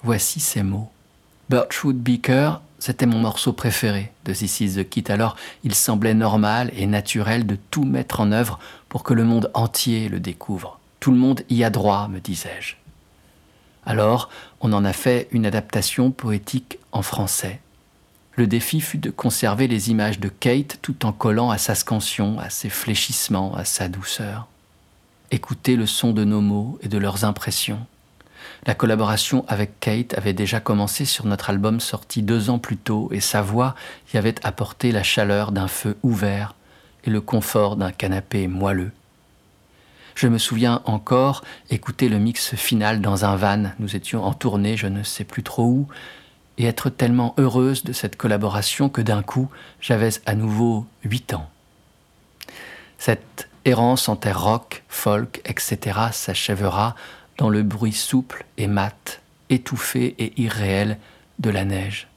Voici 0.03 0.39
ces 0.39 0.63
mots. 0.63 0.89
Birchwood 1.49 1.97
Beaker, 1.97 2.61
c'était 2.79 3.05
mon 3.05 3.19
morceau 3.19 3.53
préféré 3.53 4.11
de 4.25 4.33
This 4.33 4.61
Is 4.61 4.75
the 4.75 4.87
Kit, 4.87 5.05
alors 5.09 5.35
il 5.63 5.75
semblait 5.75 6.13
normal 6.13 6.71
et 6.75 6.87
naturel 6.87 7.45
de 7.45 7.57
tout 7.69 7.83
mettre 7.83 8.21
en 8.21 8.31
œuvre 8.31 8.59
pour 8.89 9.03
que 9.03 9.13
le 9.13 9.23
monde 9.23 9.51
entier 9.53 10.09
le 10.09 10.19
découvre. 10.19 10.79
Tout 10.99 11.11
le 11.11 11.17
monde 11.17 11.41
y 11.49 11.63
a 11.63 11.69
droit, 11.69 12.07
me 12.07 12.19
disais-je. 12.19 12.75
Alors, 13.85 14.29
on 14.61 14.73
en 14.73 14.85
a 14.85 14.93
fait 14.93 15.27
une 15.31 15.45
adaptation 15.45 16.11
poétique 16.11 16.79
en 16.91 17.01
français. 17.01 17.59
Le 18.35 18.47
défi 18.47 18.79
fut 18.79 18.97
de 18.97 19.09
conserver 19.09 19.67
les 19.67 19.89
images 19.91 20.19
de 20.19 20.29
Kate 20.29 20.79
tout 20.81 21.05
en 21.05 21.11
collant 21.11 21.49
à 21.49 21.57
sa 21.57 21.75
scansion, 21.75 22.39
à 22.39 22.49
ses 22.49 22.69
fléchissements, 22.69 23.55
à 23.55 23.65
sa 23.65 23.89
douceur. 23.89 24.47
Écouter 25.31 25.75
le 25.75 25.85
son 25.85 26.13
de 26.13 26.23
nos 26.23 26.41
mots 26.41 26.79
et 26.81 26.87
de 26.87 26.97
leurs 26.97 27.25
impressions. 27.25 27.85
La 28.65 28.73
collaboration 28.73 29.43
avec 29.47 29.79
Kate 29.79 30.17
avait 30.17 30.33
déjà 30.33 30.59
commencé 30.59 31.05
sur 31.05 31.25
notre 31.25 31.49
album 31.49 31.79
sorti 31.79 32.21
deux 32.21 32.49
ans 32.49 32.59
plus 32.59 32.77
tôt 32.77 33.09
et 33.11 33.19
sa 33.19 33.41
voix 33.41 33.75
y 34.13 34.17
avait 34.17 34.35
apporté 34.45 34.91
la 34.91 35.03
chaleur 35.03 35.51
d'un 35.51 35.67
feu 35.67 35.97
ouvert 36.03 36.55
et 37.03 37.09
le 37.09 37.21
confort 37.21 37.75
d'un 37.75 37.91
canapé 37.91 38.47
moelleux. 38.47 38.91
Je 40.15 40.27
me 40.27 40.37
souviens 40.37 40.81
encore 40.85 41.43
écouter 41.69 42.09
le 42.09 42.19
mix 42.19 42.55
final 42.55 43.01
dans 43.01 43.25
un 43.25 43.35
van. 43.35 43.71
Nous 43.79 43.95
étions 43.95 44.23
en 44.23 44.33
tournée, 44.33 44.77
je 44.77 44.87
ne 44.87 45.03
sais 45.03 45.23
plus 45.23 45.43
trop 45.43 45.65
où, 45.65 45.87
et 46.57 46.65
être 46.65 46.89
tellement 46.89 47.33
heureuse 47.37 47.83
de 47.83 47.93
cette 47.93 48.15
collaboration 48.15 48.89
que 48.89 49.01
d'un 49.01 49.23
coup 49.23 49.49
j'avais 49.79 50.09
à 50.25 50.35
nouveau 50.35 50.85
huit 51.03 51.33
ans. 51.33 51.49
Cette 52.97 53.49
errance 53.65 54.09
en 54.09 54.15
terre 54.15 54.43
rock, 54.43 54.83
folk, 54.89 55.41
etc. 55.45 55.99
s'achèvera 56.11 56.95
dans 57.37 57.49
le 57.49 57.63
bruit 57.63 57.93
souple 57.93 58.45
et 58.57 58.67
mat, 58.67 59.21
étouffé 59.49 60.15
et 60.19 60.39
irréel 60.41 60.97
de 61.39 61.49
la 61.49 61.65
neige. 61.65 62.07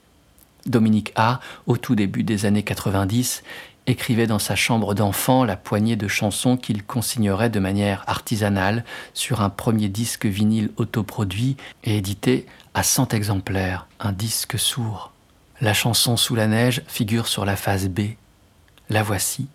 Dominique 0.65 1.11
A, 1.15 1.39
au 1.67 1.77
tout 1.77 1.95
début 1.95 2.23
des 2.23 2.45
années 2.45 2.63
90, 2.63 3.43
écrivait 3.87 4.27
dans 4.27 4.39
sa 4.39 4.55
chambre 4.55 4.95
d'enfant 4.95 5.43
la 5.43 5.55
poignée 5.55 5.95
de 5.95 6.07
chansons 6.07 6.57
qu'il 6.57 6.83
consignerait 6.83 7.49
de 7.49 7.59
manière 7.59 8.03
artisanale 8.07 8.83
sur 9.13 9.41
un 9.41 9.49
premier 9.49 9.89
disque 9.89 10.25
vinyle 10.25 10.71
autoproduit 10.77 11.55
et 11.83 11.97
édité 11.97 12.47
à 12.75 12.83
100 12.83 13.15
exemplaires, 13.15 13.87
un 13.99 14.11
disque 14.11 14.59
sourd. 14.59 15.11
La 15.61 15.73
chanson 15.73 16.17
Sous 16.17 16.35
la 16.35 16.47
neige 16.47 16.81
figure 16.87 17.27
sur 17.27 17.45
la 17.45 17.55
phase 17.55 17.87
B. 17.87 18.01
La 18.89 19.01
voici. 19.01 19.47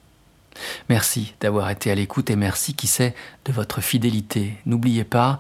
Merci 0.89 1.35
d'avoir 1.41 1.69
été 1.71 1.91
à 1.91 1.95
l'écoute 1.95 2.31
et 2.31 2.37
merci, 2.37 2.75
qui 2.75 2.87
sait, 2.87 3.15
de 3.45 3.53
votre 3.53 3.83
fidélité. 3.83 4.57
N'oubliez 4.65 5.05
pas, 5.05 5.39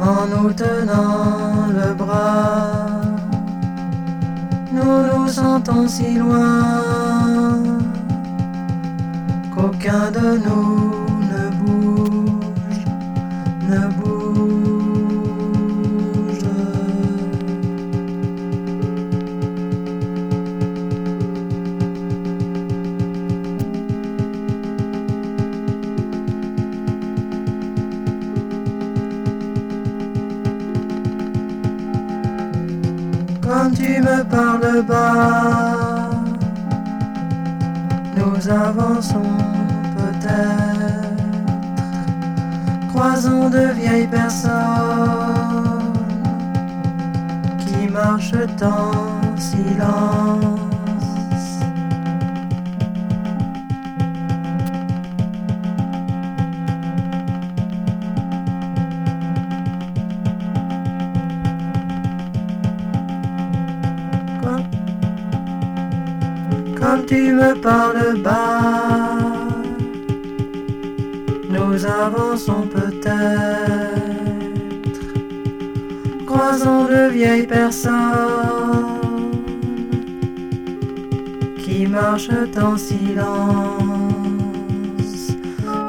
en 0.00 0.26
nous 0.26 0.52
tenant 0.52 1.66
le 1.68 1.94
bras. 1.94 3.00
Nous 4.72 5.02
nous 5.12 5.28
sentons 5.28 5.86
si 5.88 6.14
loin 6.14 7.62
qu'aucun 9.54 10.10
de 10.10 10.38
nous 10.38 10.94
ne 11.30 11.50
bouge, 11.58 12.84
ne 13.68 13.86
bouge. 13.88 14.09
Me 34.10 34.24
parles 34.24 34.82
bas, 34.82 36.10
nous 38.16 38.48
avançons 38.48 39.36
peut-être, 39.96 41.14
croisons 42.88 43.50
de 43.50 43.72
vieilles 43.78 44.08
personnes 44.08 44.50
qui 47.60 47.88
marchent 47.88 48.34
en 48.62 49.36
silence. 49.38 50.69
Tu 67.10 67.32
me 67.32 67.54
parles 67.60 68.18
bas, 68.22 69.18
nous 71.50 71.84
avançons 71.84 72.68
peut-être, 72.72 74.20
croisons 76.24 76.84
de 76.84 77.08
vieilles 77.10 77.48
personnes 77.48 77.90
qui 81.58 81.88
marchent 81.88 82.30
en 82.62 82.76
silence. 82.76 83.32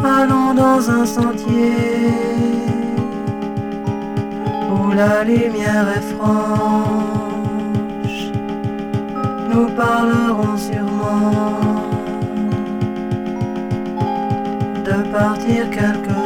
Allons 0.03 0.55
dans 0.55 0.89
un 0.89 1.05
sentier 1.05 2.15
où 4.73 4.91
la 4.91 5.23
lumière 5.23 5.87
est 5.97 6.15
franche. 6.15 7.01
Nous 9.53 9.67
parlerons 9.75 10.57
sûrement 10.57 10.80
de 14.85 15.11
partir 15.11 15.69
quelques 15.69 16.20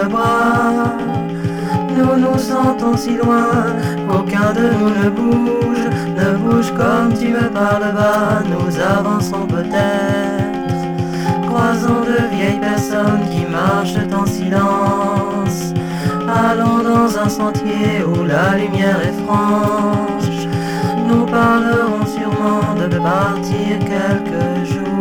le 0.00 0.08
bras. 0.08 0.96
Nous 1.96 2.16
nous 2.24 2.38
sentons 2.38 2.96
si 2.96 3.16
loin 3.16 3.50
qu'aucun 4.08 4.52
de 4.52 4.66
nous 4.78 4.90
ne 4.90 5.08
bouge, 5.10 5.86
ne 6.16 6.36
bouge 6.38 6.72
comme 6.72 7.12
tu 7.18 7.28
me 7.28 7.48
parles 7.50 7.92
bas. 7.94 8.42
Nous 8.52 8.78
avançons 8.80 9.46
peut-être, 9.46 10.78
croisons 11.48 12.02
de 12.10 12.34
vieilles 12.34 12.60
personnes 12.60 13.24
qui 13.30 13.44
marchent 13.46 14.06
en 14.14 14.26
silence. 14.26 15.74
Allons 16.28 16.82
dans 16.82 17.18
un 17.18 17.28
sentier 17.28 18.04
où 18.06 18.24
la 18.24 18.56
lumière 18.56 19.00
est 19.00 19.18
franche. 19.24 20.46
Nous 21.08 21.26
parlerons 21.26 22.06
sûrement 22.06 22.74
de 22.80 22.98
partir 22.98 23.78
quelques 23.80 24.66
jours. 24.72 24.91